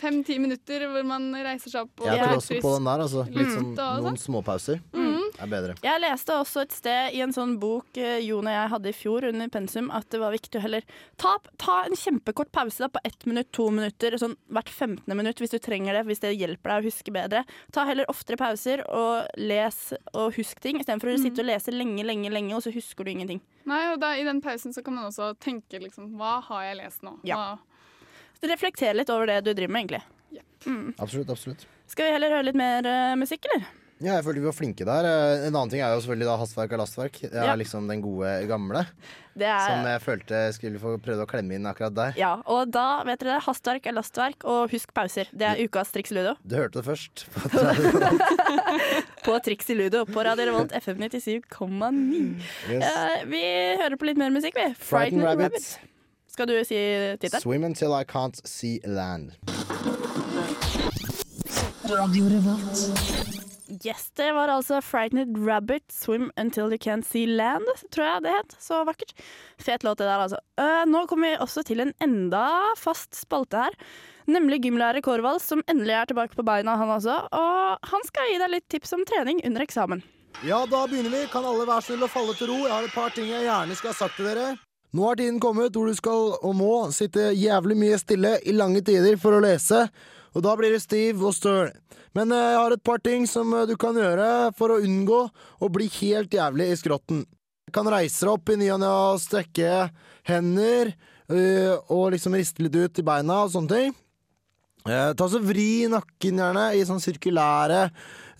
fem-ti 0.00 0.38
minutter 0.42 0.86
hvor 0.90 1.04
man 1.06 1.30
reiser 1.34 1.72
seg 1.72 1.88
opp 1.88 2.04
og 2.04 2.10
Jeg 2.10 2.22
tror 2.22 2.36
også 2.38 2.60
på 2.62 2.74
den 2.76 2.88
der. 2.90 3.04
Altså. 3.06 3.24
Litt 3.34 3.52
sånn, 3.56 3.72
noen 3.76 4.20
småpauser 4.20 4.80
Mm. 4.94 5.19
Er 5.38 5.46
bedre. 5.52 5.74
Jeg 5.84 6.00
leste 6.02 6.34
også 6.34 6.62
et 6.64 6.72
sted 6.72 7.14
i 7.14 7.20
en 7.24 7.32
sånn 7.32 7.58
bok 7.62 7.96
eh, 8.00 8.18
Jon 8.24 8.46
og 8.48 8.52
jeg 8.56 8.70
hadde 8.72 8.88
i 8.90 8.96
fjor 8.96 9.26
under 9.28 9.48
pensum, 9.48 9.90
at 9.94 10.08
det 10.10 10.20
var 10.22 10.32
viktig 10.34 10.58
å 10.58 10.64
heller 10.64 10.82
ta, 11.20 11.36
ta 11.60 11.84
en 11.86 11.94
kjempekort 11.96 12.50
pause 12.52 12.82
da, 12.82 12.88
på 12.88 13.00
ett 13.04 13.26
minutt, 13.30 13.50
to 13.52 13.68
minutter, 13.70 14.16
sånn 14.18 14.36
hvert 14.50 14.68
15. 14.72 15.04
minutt 15.16 15.38
hvis 15.40 15.54
du 15.54 15.58
trenger 15.62 15.94
det, 15.94 16.04
hvis 16.10 16.20
det 16.24 16.34
hjelper 16.34 16.70
deg 16.74 16.82
å 16.82 16.88
huske 16.90 17.14
bedre. 17.14 17.44
Ta 17.72 17.84
heller 17.88 18.08
oftere 18.10 18.36
pauser 18.40 18.82
og 18.88 19.26
les 19.38 19.80
og 20.14 20.34
husk 20.38 20.60
ting, 20.60 20.80
istedenfor 20.82 21.12
å 21.12 21.16
Mm. 21.18 21.22
sitte 21.24 21.40
og 21.42 21.46
lese 21.50 21.72
lenge, 21.74 22.04
lenge, 22.04 22.30
lenge, 22.32 22.54
og 22.56 22.62
så 22.62 22.72
husker 22.72 23.04
du 23.04 23.10
ingenting. 23.10 23.40
Nei, 23.66 23.92
og 23.92 24.00
da, 24.00 24.14
I 24.16 24.24
den 24.24 24.40
pausen 24.40 24.72
så 24.72 24.82
kan 24.82 24.94
man 24.94 25.04
også 25.10 25.34
tenke 25.38 25.78
liksom 25.82 26.16
Hva 26.16 26.40
har 26.42 26.62
jeg 26.64 26.76
lest 26.78 27.02
nå? 27.02 27.18
Ja. 27.24 27.36
Hva- 27.36 27.58
Reflektere 28.42 28.94
litt 28.96 29.10
over 29.12 29.26
det 29.28 29.42
du 29.44 29.52
driver 29.52 29.72
med, 29.74 29.82
egentlig. 29.90 30.02
Mm. 30.64 30.94
Absolutt, 30.98 31.28
absolutt. 31.30 31.66
Skal 31.90 32.06
vi 32.06 32.12
heller 32.14 32.30
høre 32.32 32.46
litt 32.48 32.56
mer 32.56 32.86
uh, 32.88 33.16
musikk, 33.20 33.44
eller? 33.50 33.66
Ja, 34.00 34.14
jeg 34.16 34.24
følte 34.24 34.40
vi 34.40 34.46
var 34.48 34.54
flinke 34.56 34.84
der. 34.88 35.04
Eh, 35.04 35.46
En 35.46 35.54
annen 35.54 35.68
ting 35.68 35.82
er 35.84 35.92
jo 35.92 36.00
selvfølgelig 36.00 36.28
da 36.30 36.36
hastverk 36.40 36.72
og 36.72 36.78
lastverk. 36.80 37.18
Det 37.20 37.34
er 37.36 37.44
Ja. 37.50 37.54
liksom 37.56 37.86
den 37.88 38.00
gode 38.00 38.46
gamle. 38.48 38.86
Er 39.40 39.66
Som 39.68 39.84
jeg 39.86 40.00
følte 40.02 40.52
skulle 40.52 40.78
få 40.80 40.98
prøvd 41.00 41.20
å 41.22 41.26
klemme 41.28 41.54
inn 41.54 41.64
akkurat 41.64 41.94
der. 41.94 42.12
Ja, 42.16 42.42
og 42.46 42.70
da 42.72 43.02
vet 43.04 43.20
dere 43.20 43.36
det. 43.38 43.44
Hastverk 43.44 43.86
er 43.86 43.92
lastverk, 43.92 44.44
og 44.44 44.70
husk 44.70 44.92
pauser. 44.92 45.26
Det 45.32 45.42
er 45.46 45.60
ukas 45.68 45.92
Triks 45.92 46.10
i 46.12 46.14
Ludo. 46.16 46.34
Du 46.46 46.56
hørte 46.56 46.80
det 46.80 46.84
først. 46.84 47.26
På 49.24 49.38
Triks 49.44 49.68
i 49.70 49.74
Ludo 49.76 50.04
på 50.06 50.24
Radio 50.24 50.46
Revolt 50.46 50.72
FM 50.72 50.98
97,9. 50.98 52.40
Yes. 52.70 52.84
Uh, 52.84 53.24
vi 53.30 53.42
hører 53.80 53.96
på 54.00 54.06
litt 54.08 54.16
mer 54.18 54.30
musikk, 54.30 54.54
vi. 54.56 54.74
Frightened 54.74 55.22
Frightened 55.22 55.24
Rabbits. 55.28 55.78
Skal 56.30 56.46
du 56.46 56.56
si 56.64 56.76
tittelen? 57.20 57.40
Swim 57.42 57.64
until 57.64 57.92
I 57.92 58.04
can't 58.04 58.40
see 58.46 58.80
land. 58.84 59.36
Radio 61.90 62.24
Revolt. 62.32 63.39
Yes, 63.84 64.10
det 64.16 64.32
var 64.36 64.50
altså 64.52 64.82
Frightened 64.84 65.38
Rabbit, 65.46 65.86
Swim 65.88 66.30
Until 66.36 66.68
You 66.68 66.76
Can't 66.76 67.06
See 67.08 67.24
Land, 67.26 67.64
tror 67.88 68.04
jeg 68.04 68.22
det 68.26 68.34
het. 68.34 68.56
Så 68.60 68.82
vakkert. 68.84 69.14
Fet 69.58 69.84
låt 69.86 69.98
det 69.98 70.04
der, 70.04 70.20
altså. 70.20 70.36
Eh, 70.60 70.84
nå 70.84 71.06
kommer 71.08 71.30
vi 71.30 71.40
også 71.40 71.64
til 71.64 71.80
en 71.80 71.94
enda 72.04 72.44
fast 72.76 73.16
spalte 73.16 73.64
her. 73.64 73.78
Nemlig 74.28 74.60
gymlærer 74.66 75.00
Korvald, 75.00 75.40
som 75.40 75.64
endelig 75.64 75.96
er 75.96 76.12
tilbake 76.12 76.36
på 76.36 76.44
beina, 76.44 76.76
han 76.76 76.92
også. 76.92 77.16
Og 77.32 77.90
han 77.94 78.04
skal 78.04 78.28
gi 78.28 78.40
deg 78.42 78.52
litt 78.52 78.68
tips 78.68 78.92
om 78.98 79.06
trening 79.08 79.40
under 79.48 79.64
eksamen. 79.64 80.04
Ja, 80.44 80.60
da 80.68 80.84
begynner 80.84 81.16
vi. 81.16 81.24
Kan 81.32 81.48
alle 81.48 81.64
være 81.64 81.88
snill 81.88 82.04
og 82.04 82.12
falle 82.12 82.36
til 82.36 82.52
ro? 82.52 82.60
Jeg 82.66 82.76
har 82.76 82.84
et 82.84 82.94
par 82.94 83.16
ting 83.16 83.32
jeg 83.32 83.48
gjerne 83.48 83.80
skal 83.80 83.94
ha 83.94 83.98
sagt 84.04 84.20
til 84.20 84.28
dere. 84.28 84.52
Nå 84.92 85.04
har 85.06 85.16
tiden 85.16 85.40
kommet 85.40 85.72
hvor 85.72 85.86
du 85.86 85.96
skal 85.96 86.32
og 86.36 86.54
må 86.58 86.74
sitte 86.94 87.30
jævlig 87.38 87.76
mye 87.78 87.98
stille 88.00 88.36
i 88.44 88.54
lange 88.56 88.82
tider 88.84 89.16
for 89.22 89.36
å 89.36 89.42
lese, 89.44 89.84
og 90.34 90.44
da 90.46 90.54
blir 90.58 90.74
det 90.74 90.82
stiv 90.84 91.22
og 91.24 91.34
støl. 91.36 91.72
Men 92.16 92.32
eh, 92.34 92.46
jeg 92.52 92.60
har 92.60 92.74
et 92.76 92.86
par 92.86 93.02
ting 93.02 93.26
som 93.30 93.52
eh, 93.54 93.66
du 93.70 93.76
kan 93.80 93.98
gjøre 93.98 94.50
for 94.58 94.74
å 94.74 94.80
unngå 94.84 95.20
å 95.60 95.70
bli 95.72 95.88
helt 96.00 96.34
jævlig 96.34 96.70
i 96.70 96.80
skrotten. 96.80 97.24
Du 97.66 97.74
kan 97.74 97.88
reise 97.90 98.26
deg 98.26 98.34
opp 98.34 98.50
i 98.50 98.58
ny 98.58 98.70
og 98.74 98.80
ne 98.82 98.90
og 98.90 99.22
strekke 99.22 99.88
hender, 100.26 100.94
øh, 101.30 101.74
og 101.90 102.12
liksom 102.16 102.34
riste 102.38 102.64
litt 102.64 102.78
ut 102.78 103.02
i 103.02 103.06
beina 103.06 103.44
og 103.44 103.52
sånne 103.54 103.76
ting. 103.76 103.98
Eh, 104.88 105.10
ta 105.12 105.26
så 105.28 105.42
Vri 105.44 105.84
nakken 105.92 106.40
gjerne 106.40 106.70
i 106.72 106.84
sånn 106.88 107.02
sirkulære 107.04 107.80
eh, 107.84 107.90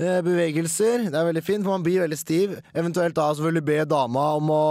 bevegelser. 0.01 1.11
Det 1.11 1.19
er 1.19 1.27
veldig 1.29 1.43
fint, 1.45 1.65
for 1.65 1.75
man 1.77 1.85
blir 1.85 2.01
veldig 2.05 2.19
stiv. 2.19 2.55
Eventuelt 2.73 3.17
da 3.19 3.27
selvfølgelig 3.35 3.67
be 3.67 3.79
dama 3.91 4.25
om 4.39 4.53
å 4.55 4.65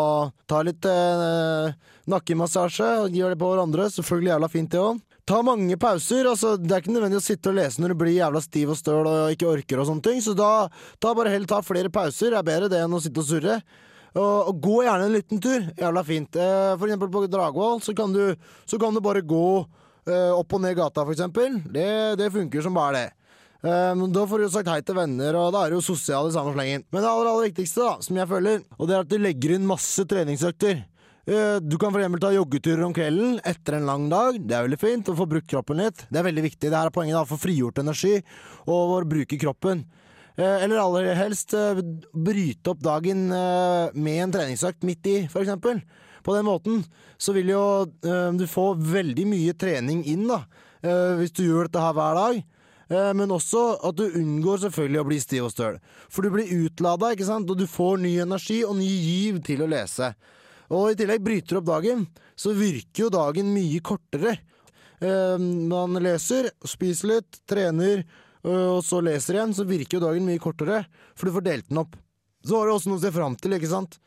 ta 0.50 0.64
litt 0.66 0.86
eh, 0.90 1.76
nakkemassasje 2.10 2.90
og 3.04 3.18
gjøre 3.18 3.36
det 3.36 3.42
på 3.42 3.52
hverandre. 3.52 3.90
Selvfølgelig 3.94 4.34
jævla 4.34 4.50
fint, 4.54 4.72
det 4.74 4.82
òg. 4.82 5.04
Ta 5.30 5.44
mange 5.46 5.78
pauser. 5.78 6.26
altså 6.26 6.56
Det 6.58 6.74
er 6.74 6.82
ikke 6.82 6.96
nødvendig 6.96 7.20
å 7.20 7.26
sitte 7.28 7.52
og 7.52 7.60
lese 7.60 7.82
når 7.82 7.94
du 7.94 8.00
blir 8.02 8.16
jævla 8.16 8.42
stiv 8.42 8.72
og 8.74 8.80
støl 8.80 9.06
og 9.06 9.36
ikke 9.36 9.52
orker 9.52 9.82
og 9.84 9.90
sånne 9.92 10.06
ting. 10.08 10.24
Så 10.26 10.34
da 10.38 10.70
ta 10.98 11.14
bare 11.14 11.36
heller 11.36 11.50
ta 11.52 11.62
flere 11.62 11.92
pauser. 11.94 12.34
Det 12.34 12.40
er 12.40 12.48
bedre 12.48 12.72
det 12.74 12.82
enn 12.82 12.98
å 12.98 13.02
sitte 13.04 13.22
og 13.22 13.30
surre. 13.30 13.60
Og, 14.18 14.50
og 14.50 14.64
gå 14.66 14.80
gjerne 14.88 15.06
en 15.06 15.14
liten 15.14 15.44
tur. 15.44 15.70
Jævla 15.78 16.04
fint. 16.08 16.40
Eh, 16.42 16.72
for 16.74 16.90
eksempel 16.90 17.14
på 17.14 17.28
Dragvoll 17.30 17.84
så 17.86 17.94
kan 17.94 18.16
du, 18.16 18.34
så 18.66 18.82
kan 18.82 18.98
du 18.98 19.04
bare 19.06 19.22
gå 19.22 19.46
eh, 20.10 20.34
opp 20.34 20.58
og 20.58 20.66
ned 20.66 20.74
gata, 20.80 21.06
for 21.06 21.14
eksempel. 21.14 21.62
Det, 21.70 21.90
det 22.18 22.34
funker 22.34 22.66
som 22.66 22.74
bare 22.74 22.98
det. 22.98 23.08
Eh, 23.60 24.04
da 24.16 24.22
får 24.24 24.40
du 24.40 24.46
jo 24.46 24.52
sagt 24.54 24.70
hei 24.72 24.80
til 24.88 24.96
venner, 24.96 25.36
og 25.36 25.52
da 25.52 25.66
er 25.66 25.74
du 25.74 25.80
jo 25.80 25.84
sosial 25.84 26.30
i 26.30 26.36
samme 26.36 26.54
slengen. 26.56 26.86
Men 26.94 27.04
det 27.04 27.10
aller, 27.12 27.28
aller 27.28 27.50
viktigste, 27.50 27.84
da, 27.84 27.98
som 28.06 28.16
jeg 28.20 28.30
føler, 28.30 28.62
og 28.78 28.88
det 28.88 28.96
er 28.96 29.04
at 29.04 29.12
du 29.12 29.18
legger 29.20 29.56
inn 29.58 29.68
masse 29.68 30.06
treningsøkter. 30.08 30.84
Eh, 31.28 31.60
Du 31.60 31.76
kan 31.78 31.92
eksempel 31.92 32.22
ta 32.24 32.32
joggeturer 32.32 32.86
om 32.88 32.94
kvelden 32.96 33.40
etter 33.44 33.76
en 33.78 33.86
lang 33.90 34.08
dag. 34.10 34.40
Det 34.40 34.56
er 34.56 34.64
veldig 34.66 34.80
fint 34.80 35.12
å 35.12 35.18
få 35.18 35.28
brukt 35.30 35.50
kroppen 35.52 35.78
litt. 35.84 36.06
Det 36.10 36.22
er 36.22 36.28
veldig 36.30 36.46
viktig. 36.48 36.70
Det 36.70 36.78
her 36.78 36.88
er 36.88 36.96
poenget. 36.96 37.18
da, 37.20 37.26
Få 37.28 37.38
frigjort 37.38 37.82
energi 37.84 38.16
og 38.66 38.96
å 38.96 39.02
bruke 39.06 39.38
kroppen. 39.38 39.84
Eh, 40.38 40.64
Eller 40.64 40.80
aller 40.80 41.14
helst 41.20 41.52
bryte 42.16 42.72
opp 42.72 42.80
dagen 42.80 43.28
med 43.28 44.24
en 44.24 44.32
treningsøkt 44.32 44.88
midt 44.88 45.06
i, 45.06 45.18
eksempel. 45.44 45.84
På 46.24 46.34
den 46.36 46.46
måten 46.48 46.86
så 47.20 47.34
vil 47.34 47.52
jo 47.52 47.86
du 48.40 48.46
få 48.48 48.74
veldig 48.76 49.26
mye 49.28 49.54
trening 49.54 50.06
inn, 50.06 50.28
da. 50.28 50.46
Hvis 51.20 51.32
du 51.36 51.44
gjør 51.44 51.68
dette 51.68 51.80
her 51.84 51.94
hver 51.94 52.16
dag. 52.16 52.44
Eh, 52.90 53.14
Men 53.14 53.30
også 53.30 53.64
at 53.86 53.96
du 53.96 54.08
unngår 54.08 54.64
selvfølgelig 54.66 55.02
å 55.02 55.08
bli 55.08 55.20
stiv 55.22 55.46
og 55.48 55.54
støl. 55.54 55.80
For 56.10 56.26
du 56.26 56.34
blir 56.34 56.50
utlada, 56.66 57.14
ikke 57.14 57.28
sant? 57.28 57.50
og 57.50 57.58
du 57.58 57.68
får 57.70 58.00
ny 58.02 58.16
energi 58.26 58.64
og 58.66 58.78
ny 58.80 58.90
giv 58.90 59.42
til 59.46 59.62
å 59.66 59.70
lese. 59.70 60.14
Og 60.70 60.92
i 60.92 60.98
tillegg 60.98 61.24
bryter 61.26 61.58
du 61.58 61.62
opp 61.62 61.70
dagen, 61.70 62.08
så 62.38 62.54
virker 62.54 63.06
jo 63.06 63.14
dagen 63.14 63.54
mye 63.54 63.80
kortere. 63.82 64.38
Eh, 65.02 65.38
Man 65.38 65.94
leser, 66.02 66.52
spiser 66.66 67.16
litt, 67.16 67.42
trener, 67.48 68.04
og 68.44 68.82
så 68.88 69.02
leser 69.04 69.36
igjen, 69.36 69.54
så 69.54 69.66
virker 69.68 69.98
jo 69.98 70.06
dagen 70.08 70.26
mye 70.26 70.40
kortere, 70.40 70.86
for 71.14 71.28
du 71.28 71.36
får 71.36 71.44
delt 71.44 71.70
den 71.70 71.82
opp. 71.82 71.98
Så 72.46 72.56
har 72.56 72.70
du 72.70 72.72
også 72.74 72.88
noe 72.88 73.02
å 73.02 73.04
se 73.04 73.12
fram 73.12 73.36
til, 73.36 73.52
ikke 73.58 73.68
sant? 73.68 73.98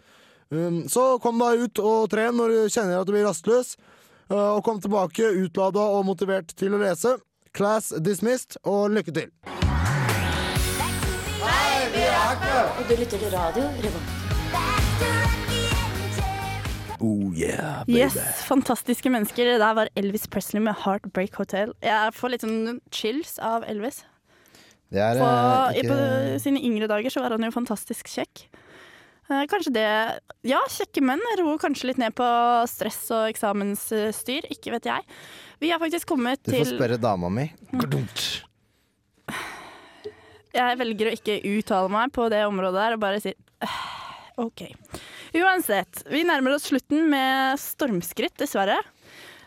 Um, 0.50 0.88
Så 0.88 1.18
kom 1.20 1.38
deg 1.38 1.60
ut 1.66 1.78
og 1.84 2.08
tren 2.12 2.36
når 2.36 2.48
du 2.48 2.72
kjenner 2.72 3.00
at 3.00 3.06
du 3.06 3.12
blir 3.12 3.26
rastløs, 3.28 3.76
og 4.32 4.62
kom 4.64 4.80
tilbake 4.80 5.28
utlada 5.44 5.82
og 5.92 6.06
motivert 6.08 6.54
til 6.56 6.72
å 6.72 6.80
lese. 6.80 7.18
Class 7.52 7.92
dismissed, 8.04 8.56
og 8.64 8.90
lykke 8.90 9.12
til. 9.12 9.28
Og 12.78 12.84
du 12.88 12.94
lytter 12.96 13.18
til 13.18 13.28
radio 13.34 13.62
Revolt. 13.84 14.18
Oh 17.02 17.34
yeah, 17.34 17.84
baby. 17.84 17.98
Yes, 17.98 18.16
fantastiske 18.46 19.10
mennesker. 19.10 19.44
Det 19.44 19.60
der 19.60 19.74
var 19.74 19.88
Elvis 19.96 20.28
Presley 20.28 20.62
med 20.62 20.72
'Heartbreak 20.72 21.34
Hotel'. 21.34 21.72
Jeg 21.82 22.14
får 22.14 22.28
litt 22.28 22.40
sånn 22.46 22.80
chills 22.94 23.38
av 23.38 23.64
Elvis. 23.68 24.04
Det 24.92 25.00
er 25.00 25.18
På, 25.18 25.28
ikke... 25.76 25.88
på 25.88 26.38
sine 26.40 26.60
yngre 26.62 26.86
dager 26.86 27.10
så 27.10 27.20
var 27.20 27.30
han 27.36 27.44
jo 27.44 27.50
fantastisk 27.50 28.08
kjekk. 28.08 28.46
Eh, 29.30 29.44
Kanskje 29.50 29.72
det 29.74 29.86
Ja, 30.48 30.58
kjekke 30.72 31.02
menn 31.04 31.22
roer 31.38 31.60
kanskje 31.62 31.90
litt 31.92 32.00
ned 32.02 32.14
på 32.18 32.26
stress 32.70 33.04
og 33.14 33.28
eksamensstyr. 33.30 34.48
Ikke 34.50 34.74
vet 34.74 34.88
jeg. 34.90 35.06
Vi 35.62 35.70
har 35.70 35.78
faktisk 35.82 36.10
kommet 36.10 36.42
til 36.42 36.58
Du 36.58 36.64
får 36.64 36.74
spørre 36.74 36.98
dama 37.00 37.30
mi. 37.30 37.46
Jeg 40.52 40.78
velger 40.82 41.08
å 41.08 41.14
ikke 41.16 41.38
uttale 41.48 41.88
meg 41.92 42.12
på 42.12 42.26
det 42.32 42.42
området 42.44 42.80
der 42.82 42.96
og 42.98 43.00
bare 43.00 43.20
si 43.24 43.32
«Øh, 43.32 43.76
OK. 44.42 44.66
Uansett, 45.38 46.02
vi 46.12 46.24
nærmer 46.28 46.56
oss 46.58 46.66
slutten 46.68 47.06
med 47.08 47.56
stormskritt, 47.62 48.34
dessverre. 48.42 48.76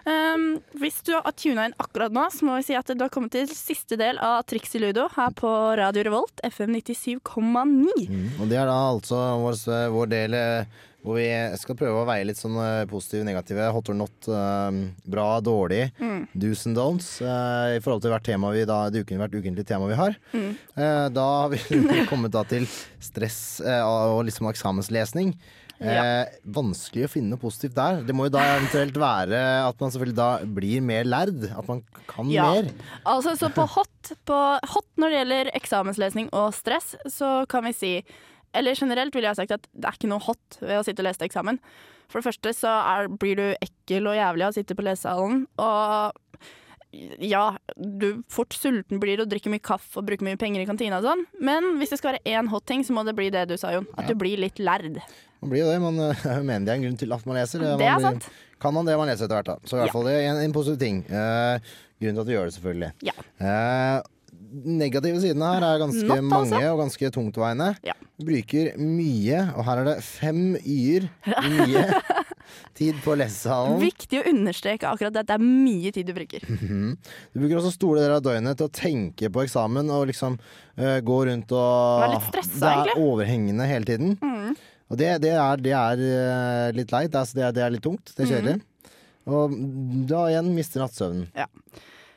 Um, 0.06 0.60
hvis 0.78 1.00
du 1.08 1.16
har 1.18 1.34
tuna 1.34 1.66
inn 1.66 1.78
akkurat 1.82 2.14
nå, 2.14 2.28
så 2.30 2.46
må 2.46 2.60
vi 2.60 2.68
si 2.68 2.76
at 2.78 2.92
du 2.94 3.02
har 3.02 3.10
kommet 3.14 3.34
til 3.34 3.48
siste 3.50 3.98
del 3.98 4.20
av 4.22 4.44
Triks 4.46 4.76
i 4.78 4.82
ludo 4.84 5.08
her 5.16 5.32
på 5.34 5.50
Radio 5.80 6.04
Revolt, 6.06 6.44
FM 6.46 6.76
97,9. 6.78 8.36
Og 8.38 8.52
det 8.52 8.60
er 8.62 8.70
da 8.70 8.76
altså 8.92 9.22
vår, 9.42 9.58
vår 9.96 10.12
del 10.12 10.38
eh, 10.38 10.84
hvor 11.06 11.20
vi 11.20 11.26
skal 11.62 11.78
prøve 11.78 12.02
å 12.02 12.06
veie 12.10 12.26
litt 12.26 12.38
sånn 12.40 12.56
eh, 12.62 12.84
positive, 12.90 13.26
negative, 13.28 13.66
hot 13.74 13.90
or 13.94 13.98
not, 13.98 14.30
eh, 14.30 14.80
bra, 15.10 15.28
dårlig, 15.46 15.88
Mm. 16.02 16.24
do's 16.34 16.66
and 16.70 16.78
don'ts, 16.78 17.10
uh, 17.22 17.74
i 17.78 17.82
forhold 17.82 18.02
til 18.06 18.12
hvert 18.14 18.26
tema 18.26 18.50
vi 18.54 18.64
da, 18.66 18.90
det 18.90 19.04
uken, 19.06 19.20
hvert 19.22 19.36
ukentlige 19.38 19.68
tema 19.70 19.90
vi 19.90 19.98
har. 20.00 20.16
Mm. 20.34 20.50
Uh, 20.78 21.06
da 21.14 21.28
har 21.44 21.54
vi 21.54 21.60
kommet 22.12 22.34
da 22.34 22.44
til 22.50 22.66
stress 23.02 23.62
uh, 23.66 23.84
og 24.14 24.26
liksom 24.30 24.50
eksamenslesning. 24.54 25.34
Eh, 25.80 26.26
Vanskelig 26.56 27.04
å 27.06 27.10
finne 27.12 27.34
noe 27.34 27.42
positivt 27.42 27.76
der. 27.76 28.02
Det 28.08 28.16
må 28.16 28.28
jo 28.30 28.36
da 28.38 28.44
eventuelt 28.56 28.96
være 28.96 29.40
at 29.68 29.82
man 29.82 29.92
selvfølgelig 29.92 30.16
da 30.16 30.30
blir 30.58 30.82
mer 30.86 31.04
lærd. 31.04 31.44
At 31.52 31.68
man 31.68 31.82
kan 32.08 32.30
Ja. 32.32 32.52
mer. 32.54 32.72
Altså, 33.06 33.36
så 33.36 33.50
på 33.54 33.68
hot, 33.68 34.14
på 34.26 34.40
hot 34.64 34.88
når 34.98 35.10
det 35.10 35.20
gjelder 35.20 35.52
eksamenslesning 35.60 36.30
og 36.34 36.54
stress, 36.54 36.96
så 37.08 37.48
kan 37.48 37.64
vi 37.64 37.74
si 37.74 38.04
Eller 38.56 38.74
generelt 38.74 39.14
ville 39.14 39.28
jeg 39.28 39.36
sagt 39.36 39.52
at 39.52 39.68
det 39.76 39.84
er 39.84 39.92
ikke 39.98 40.08
noe 40.08 40.24
hot 40.24 40.58
ved 40.62 40.80
å 40.80 40.84
sitte 40.86 41.02
og 41.04 41.10
lese 41.10 41.20
til 41.20 41.28
eksamen. 41.28 41.60
For 42.08 42.22
det 42.22 42.28
første 42.30 42.54
så 42.56 42.72
er, 42.72 43.10
blir 43.10 43.36
du 43.36 43.56
ekkel 43.60 44.08
og 44.08 44.16
jævlig 44.16 44.46
av 44.46 44.54
å 44.54 44.56
sitte 44.56 44.78
på 44.78 44.86
lesesalen. 44.86 45.42
Og 45.60 46.14
ja, 47.20 47.44
du 47.76 48.24
fort 48.32 48.54
sulten 48.56 49.00
blir 49.02 49.22
og 49.24 49.30
drikker 49.32 49.52
mye 49.54 49.64
kaffe 49.64 50.00
og 50.02 50.08
bruker 50.08 50.26
mye 50.28 50.40
penger 50.42 50.64
i 50.64 50.68
kantina 50.70 51.00
og 51.02 51.08
sånn. 51.10 51.24
Men 51.44 51.74
hvis 51.80 51.94
det 51.94 52.00
skal 52.02 52.14
være 52.16 52.26
én 52.38 52.50
hot 52.52 52.66
ting, 52.70 52.84
så 52.88 52.96
må 52.96 53.04
det 53.08 53.16
bli 53.18 53.30
det 53.34 53.46
du 53.52 53.56
sa, 53.60 53.74
Jon. 53.76 53.88
At 53.98 54.10
du 54.10 54.16
blir 54.20 54.40
litt 54.42 54.60
lærd. 54.64 55.02
Man 55.44 55.52
blir 55.52 55.66
jo 55.66 55.70
det. 55.70 55.78
Eh, 56.26 56.42
mener 56.42 56.66
det 56.66 56.74
er 56.74 56.80
en 56.80 56.86
grunn 56.88 56.98
til 57.02 57.14
at 57.14 57.26
man 57.30 57.38
leser. 57.38 57.62
Det 57.62 57.76
man 57.76 57.86
er 57.86 58.00
blir, 58.00 58.08
sant. 58.10 58.30
Kan 58.62 58.74
man 58.78 58.88
det 58.88 58.98
man 58.98 59.10
leser 59.12 59.28
etter 59.28 59.38
hvert, 59.42 59.52
da. 59.52 59.58
Så 59.68 59.76
i 59.78 59.82
hvert 59.84 59.92
Ja. 59.92 59.94
fall 59.94 60.08
det 60.10 60.16
er 60.18 60.28
en, 60.32 60.42
en 60.48 60.56
positiv 60.56 60.80
ting. 60.82 61.04
Uh, 61.12 61.60
grunnen 62.02 62.16
til 62.18 62.24
at 62.24 62.30
du 62.30 62.36
gjør 62.36 62.50
det, 62.50 62.56
selvfølgelig. 62.58 62.92
Ja. 63.06 63.16
Uh, 63.44 64.12
negative 64.66 65.20
sidene 65.22 65.52
her 65.56 65.66
er 65.68 65.82
ganske 65.84 66.08
Not, 66.08 66.18
altså. 66.18 66.56
mange 66.56 66.72
og 66.72 66.80
ganske 66.86 67.12
tungtveiende. 67.14 67.70
Ja. 67.86 67.94
Bruker 68.26 68.72
mye, 68.80 69.42
og 69.58 69.66
her 69.68 69.82
er 69.84 69.90
det 69.92 69.98
fem 70.08 70.56
y-er 70.64 71.10
mye 71.52 71.84
tid 72.78 73.00
på 73.04 73.16
lesesalen. 73.20 73.80
Viktig 73.82 74.20
å 74.22 74.26
understreke 74.32 74.90
akkurat 74.90 75.16
det. 75.16 75.26
Det 75.30 75.36
er 75.38 75.44
mye 75.46 75.92
tid 75.96 76.10
du 76.10 76.14
bruker. 76.18 76.46
Mhm. 76.50 76.94
Du 77.34 77.40
bruker 77.42 77.60
også 77.62 77.74
store 77.76 78.04
deler 78.04 78.18
av 78.20 78.24
døgnet 78.26 78.58
til 78.60 78.70
å 78.70 78.74
tenke 78.76 79.32
på 79.34 79.44
eksamen 79.46 79.90
og 79.96 80.08
liksom 80.12 80.38
uh, 80.38 81.00
gå 81.06 81.18
rundt 81.32 81.52
og 81.56 82.06
Være 82.06 82.14
litt 82.18 82.30
stressa, 82.30 82.60
Det 82.60 82.70
er 82.70 82.78
egentlig. 82.84 83.10
overhengende 83.10 83.68
hele 83.70 83.86
tiden. 83.86 84.16
Mm. 84.22 84.56
Og 84.92 84.98
det, 85.02 85.10
det 85.24 85.34
er, 85.34 85.58
det 85.66 85.72
er 85.74 86.02
eh, 86.06 86.72
litt 86.78 86.92
leit. 86.94 87.10
Det, 87.12 87.42
er, 87.42 87.52
det 87.56 87.64
er 87.66 87.72
litt 87.74 87.82
tungt. 87.82 88.12
Det 88.14 88.22
er 88.22 88.36
kjedelig. 88.36 88.60
Og 89.26 89.56
da 90.06 90.28
igjen 90.30 90.52
mister 90.54 90.84
nattsøvnen. 90.84 91.26
Ja. 91.34 91.48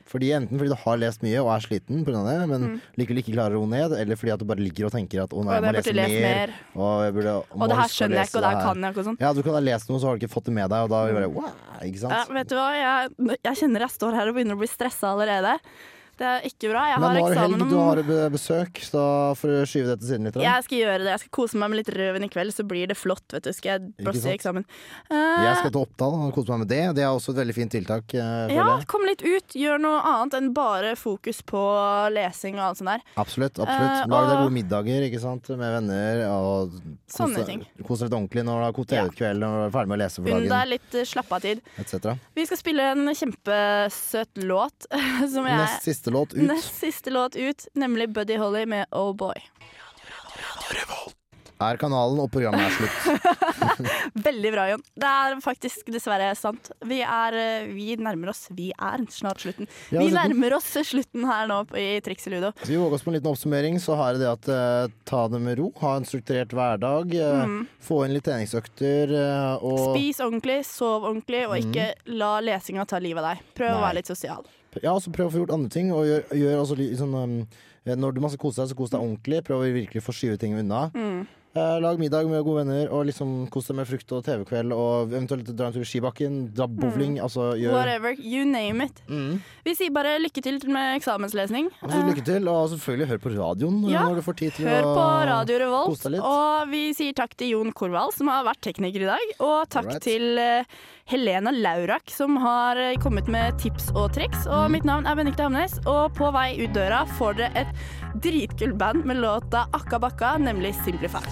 Fordi 0.09 0.31
Enten 0.33 0.57
fordi 0.57 0.71
du 0.73 0.77
har 0.81 0.97
lest 0.97 1.21
mye 1.21 1.37
og 1.43 1.51
er 1.53 1.61
sliten 1.61 2.03
pga. 2.05 2.23
det, 2.25 2.37
men 2.49 2.61
Mm. 2.65 2.81
likevel 2.97 3.19
ikke 3.21 3.33
klarer 3.35 3.53
å 3.53 3.61
roe 3.61 3.69
ned, 3.69 3.91
eller 3.93 4.15
fordi 4.17 4.33
at 4.33 4.39
du 4.41 4.45
bare 4.49 4.57
ligger 4.65 4.85
og 4.89 4.91
tenker 4.95 5.21
at 5.23 5.29
å 5.29 5.43
nei, 5.45 5.53
jeg 5.59 5.63
må 5.63 5.73
lese 5.75 5.93
mer. 5.93 6.23
mer. 6.25 6.53
Og, 6.75 6.95
jeg 7.05 7.13
burde, 7.13 7.33
Og 7.53 7.69
det 7.69 7.77
her 7.77 7.91
skjønner 7.93 8.17
jeg 8.17 8.27
ikke, 8.29 8.35
og 8.35 8.41
det 8.41 8.49
her 8.49 8.61
kan 8.65 8.81
jeg 8.81 8.91
ikke. 8.91 8.99
og 8.99 9.05
sånn. 9.05 9.19
Ja, 9.21 9.33
du 9.33 9.43
kan 9.43 9.53
ha 9.53 9.59
lest 9.59 9.89
noe, 9.89 9.99
så 10.01 10.05
har 10.09 10.17
du 10.17 10.25
ikke 10.25 10.33
fått 10.33 10.45
det 10.49 10.53
med 10.57 10.69
deg, 10.69 10.79
og 10.83 10.89
da 10.89 11.03
er 11.05 11.13
det 11.13 11.15
bare 11.21 11.29
wow, 11.29 11.53
ikke 11.85 11.99
sant? 12.01 12.13
Ja, 12.17 12.25
vet 12.33 12.47
du 12.49 12.55
hva, 12.55 12.67
jeg, 12.73 13.37
jeg 13.45 13.55
kjenner 13.61 13.79
jeg 13.85 13.89
står 13.93 14.13
her 14.17 14.27
og 14.27 14.35
begynner 14.35 14.57
å 14.57 14.61
bli 14.65 14.67
stressa 14.67 15.13
allerede. 15.13 15.59
Det 16.19 16.27
er 16.27 16.41
ikke 16.49 16.67
bra. 16.73 16.81
Jeg 16.91 16.99
Men 16.99 17.07
har 17.07 17.15
nå 17.15 17.23
har 17.23 17.31
du 17.31 17.39
helg, 17.39 18.07
du 18.09 18.15
har 18.19 18.29
besøk, 18.33 18.79
så 18.83 19.03
får 19.39 19.53
du 19.53 19.57
skyve 19.71 19.87
det 19.93 19.97
til 20.01 20.07
siden 20.09 20.25
litt. 20.27 20.35
Eller? 20.35 20.45
Jeg 20.49 20.65
skal 20.65 20.77
gjøre 20.81 20.97
det. 21.05 21.11
Jeg 21.13 21.19
skal 21.23 21.31
kose 21.39 21.59
meg 21.61 21.69
med 21.71 21.79
litt 21.79 21.91
rødvin 21.95 22.25
i 22.27 22.29
kveld, 22.33 22.51
så 22.55 22.65
blir 22.67 22.87
det 22.91 22.97
flott. 22.99 23.23
vet 23.31 23.43
du. 23.47 23.51
Skal 23.55 23.69
jeg 23.79 23.93
sant? 24.19 24.27
eksamen. 24.33 24.65
Jeg 25.09 25.47
Eh, 25.47 25.55
skal 25.61 25.71
til 25.71 25.81
Oppdal 25.85 26.17
og 26.27 26.33
kose 26.35 26.51
meg 26.51 26.59
med 26.65 26.69
det. 26.73 26.81
Det 26.99 27.03
er 27.05 27.13
også 27.13 27.31
et 27.31 27.39
veldig 27.39 27.55
fint 27.55 27.71
tiltak. 27.71 28.03
Uh, 28.13 28.51
ja, 28.51 28.67
kom 28.91 29.05
litt 29.07 29.23
ut. 29.23 29.55
Gjør 29.55 29.79
noe 29.79 30.01
annet 30.03 30.33
enn 30.41 30.51
bare 30.53 30.91
fokus 30.99 31.39
på 31.41 31.63
lesing 32.11 32.59
og 32.59 32.65
alt 32.67 32.77
sånt 32.81 32.91
der. 32.91 33.01
Absolutt. 33.15 33.55
absolutt. 33.55 34.03
Uh, 34.03 34.11
Lag 34.11 34.27
deg 34.29 34.37
gode 34.43 34.55
middager 34.59 35.07
ikke 35.07 35.21
sant? 35.23 35.47
med 35.49 35.71
venner. 35.79 36.25
Og 36.29 36.75
kos 37.15 37.99
deg- 38.03 38.11
ordentlig 38.11 38.43
når 38.43 38.59
du 38.59 38.65
har 38.67 38.73
kokt 38.75 38.89
TV-kveld 38.91 39.43
og 39.47 39.57
er 39.67 39.71
ferdig 39.73 39.87
med 39.87 39.97
å 39.97 40.01
lese 40.03 40.19
for 40.21 40.35
Unn 40.35 40.49
deg 40.51 40.67
litt 40.75 40.99
slappa 41.07 41.39
tid. 41.41 41.61
etc. 41.79 42.13
Vi 42.35 42.45
skal 42.45 42.57
spille 42.59 42.91
en 42.91 43.07
kjempesøt 43.15 44.43
låt 44.43 44.87
som 45.33 45.45
jeg 45.47 45.57
Nest 45.63 45.83
siste 45.87 46.08
låt 46.09 46.33
ut. 46.33 46.41
Nest 46.41 46.75
siste 46.75 47.09
låt 47.09 47.35
ut, 47.35 47.67
nemlig 47.73 48.09
Buddy 48.09 48.37
Holly 48.37 48.65
med 48.65 48.85
Oh 48.91 49.15
Boy. 49.15 49.35
Er 51.59 51.75
kanalen 51.75 52.21
og 52.23 52.29
programmet 52.31 52.61
er 52.63 52.71
slutt. 52.71 53.49
Veldig 54.29 54.51
bra, 54.53 54.65
Jon. 54.71 54.83
Det 54.95 55.09
er 55.09 55.33
faktisk 55.43 55.89
dessverre 55.91 56.29
sant. 56.39 56.69
Vi, 56.87 57.01
er, 57.03 57.35
eh, 57.35 57.65
vi 57.75 57.95
nærmer 57.99 58.31
oss 58.31 58.45
Vi 58.55 58.69
er 58.75 59.03
snart 59.11 59.41
slutten. 59.43 59.67
Vi 59.89 59.97
slutten. 59.97 60.15
nærmer 60.15 60.55
oss 60.55 60.69
slutten 60.87 61.25
her 61.27 61.49
nå 61.51 61.57
på- 61.67 61.77
i 61.79 61.99
Triks 62.05 62.27
i 62.27 62.33
Ludo. 62.33 62.53
Så 62.63 62.69
vi 62.71 62.77
våger 62.79 62.95
oss 62.95 63.03
på 63.03 63.11
en 63.11 63.17
liten 63.17 63.31
oppsummering. 63.33 63.79
Så 63.83 63.97
har 63.99 64.13
det 64.15 64.23
det 64.23 64.31
at 64.31 64.49
uh, 64.51 64.93
ta 65.05 65.25
det 65.27 65.41
med 65.43 65.59
ro. 65.59 65.69
Ha 65.81 65.95
en 65.99 66.07
strukturert 66.07 66.55
hverdag. 66.55 67.13
eh, 67.15 67.45
Mm. 67.49 67.67
Få 67.81 68.03
inn 68.05 68.13
litt 68.13 68.23
treningsøkter. 68.27 69.11
Uh, 69.15 69.63
og 69.63 69.95
Spis 69.95 70.19
ordentlig, 70.23 70.61
sov 70.67 71.03
ordentlig, 71.07 71.43
og 71.47 71.55
ikke 71.59 71.89
la 72.19 72.39
lesinga 72.43 72.85
ta 72.87 72.99
livet 72.99 73.23
av 73.23 73.33
deg. 73.35 73.43
Prøv 73.55 73.75
å 73.77 73.81
være 73.83 73.95
litt 73.99 74.07
sosial. 74.11 74.45
Ja, 74.83 74.93
og 74.93 75.01
så 75.01 75.11
prøv 75.11 75.27
å 75.27 75.33
få 75.33 75.41
gjort 75.43 75.53
andre 75.55 75.69
ting. 75.73 75.91
Og 75.95 76.05
gjør, 76.05 76.23
gjør 76.39 76.59
også 76.63 76.77
litt 76.77 76.97
sånn 76.99 77.15
um, 77.15 77.37
Når 77.97 78.15
du 78.15 78.21
masse 78.23 78.39
koser 78.39 78.63
deg, 78.63 78.71
så 78.73 78.77
kos 78.77 78.93
deg 78.93 79.01
ordentlig. 79.01 79.43
Prøv 79.47 79.63
å 79.63 79.73
virkelig 79.73 80.05
få 80.05 80.15
skyve 80.15 80.39
ting 80.41 80.57
unna. 80.59 80.89
Mm. 80.93 81.27
Eh, 81.57 81.81
lag 81.81 81.99
middag 81.99 82.27
med 82.29 82.43
gode 82.45 82.61
venner, 82.61 82.91
og 82.93 83.07
liksom 83.09 83.47
kos 83.49 83.65
deg 83.71 83.79
med 83.79 83.87
frukt 83.89 84.11
og 84.13 84.21
TV-kveld. 84.25 84.73
Og 84.75 85.09
eventuelt 85.09 85.47
dra 85.49 85.69
en 85.69 85.73
tur 85.73 85.81
i 85.81 85.87
skibakken, 85.89 86.35
dra 86.53 86.67
bowling. 86.69 87.17
Altså 87.25 87.55
gjør 87.57 87.73
Whatever. 87.73 88.13
You 88.21 88.43
name 88.45 88.85
it. 88.85 89.01
Mm. 89.09 89.39
Vi 89.65 89.73
sier 89.79 89.93
bare 89.95 90.19
lykke 90.21 90.43
til 90.45 90.59
med 90.69 90.99
eksamenslesning. 90.99 91.71
Altså, 91.81 92.03
lykke 92.05 92.25
til, 92.27 92.51
og 92.51 92.69
selvfølgelig 92.75 93.09
hør 93.09 93.23
på 93.23 93.33
radioen 93.33 93.81
eh, 93.87 93.95
Ja, 93.95 94.05
når 94.05 94.21
du 94.21 94.27
får 94.27 94.37
tid 94.43 94.59
til 94.59 94.69
Hør 94.69 94.91
å 94.91 94.93
på 94.93 95.07
Radio 95.31 95.73
kose 95.89 96.05
deg 96.05 96.15
litt. 96.19 96.29
Og 96.29 96.69
vi 96.75 96.83
sier 96.99 97.17
takk 97.17 97.33
til 97.39 97.55
Jon 97.55 97.73
Korvald, 97.73 98.13
som 98.19 98.29
har 98.29 98.45
vært 98.45 98.61
tekniker 98.69 99.07
i 99.07 99.09
dag. 99.09 99.35
Og 99.39 99.57
takk 99.73 99.89
Alright. 99.89 100.05
til 100.05 100.37
eh, 100.37 100.79
Helena 101.09 101.49
Laurak, 101.49 102.13
som 102.13 102.37
har 102.37 102.77
kommet 103.01 103.25
med 103.25 103.57
tips 103.57 103.89
og 103.95 104.11
triks. 104.13 104.45
Mm. 104.45 104.53
Og 104.53 104.69
mitt 104.77 104.85
navn 104.85 105.09
er 105.09 105.17
Benedicte 105.17 105.49
Hamnes, 105.49 105.79
og 105.89 106.13
på 106.13 106.29
vei 106.35 106.51
ut 106.61 106.77
døra 106.77 107.07
får 107.17 107.41
dere 107.41 107.65
et 107.65 107.78
dritkult 108.23 108.77
band 108.77 109.05
med 109.05 109.17
låta 109.17 109.67
Akka 109.71 109.99
Bakka, 109.99 110.37
nemlig 110.37 110.75
Simplifax. 110.85 111.25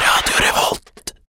Radio 0.00 0.34
Revolt. 0.46 1.03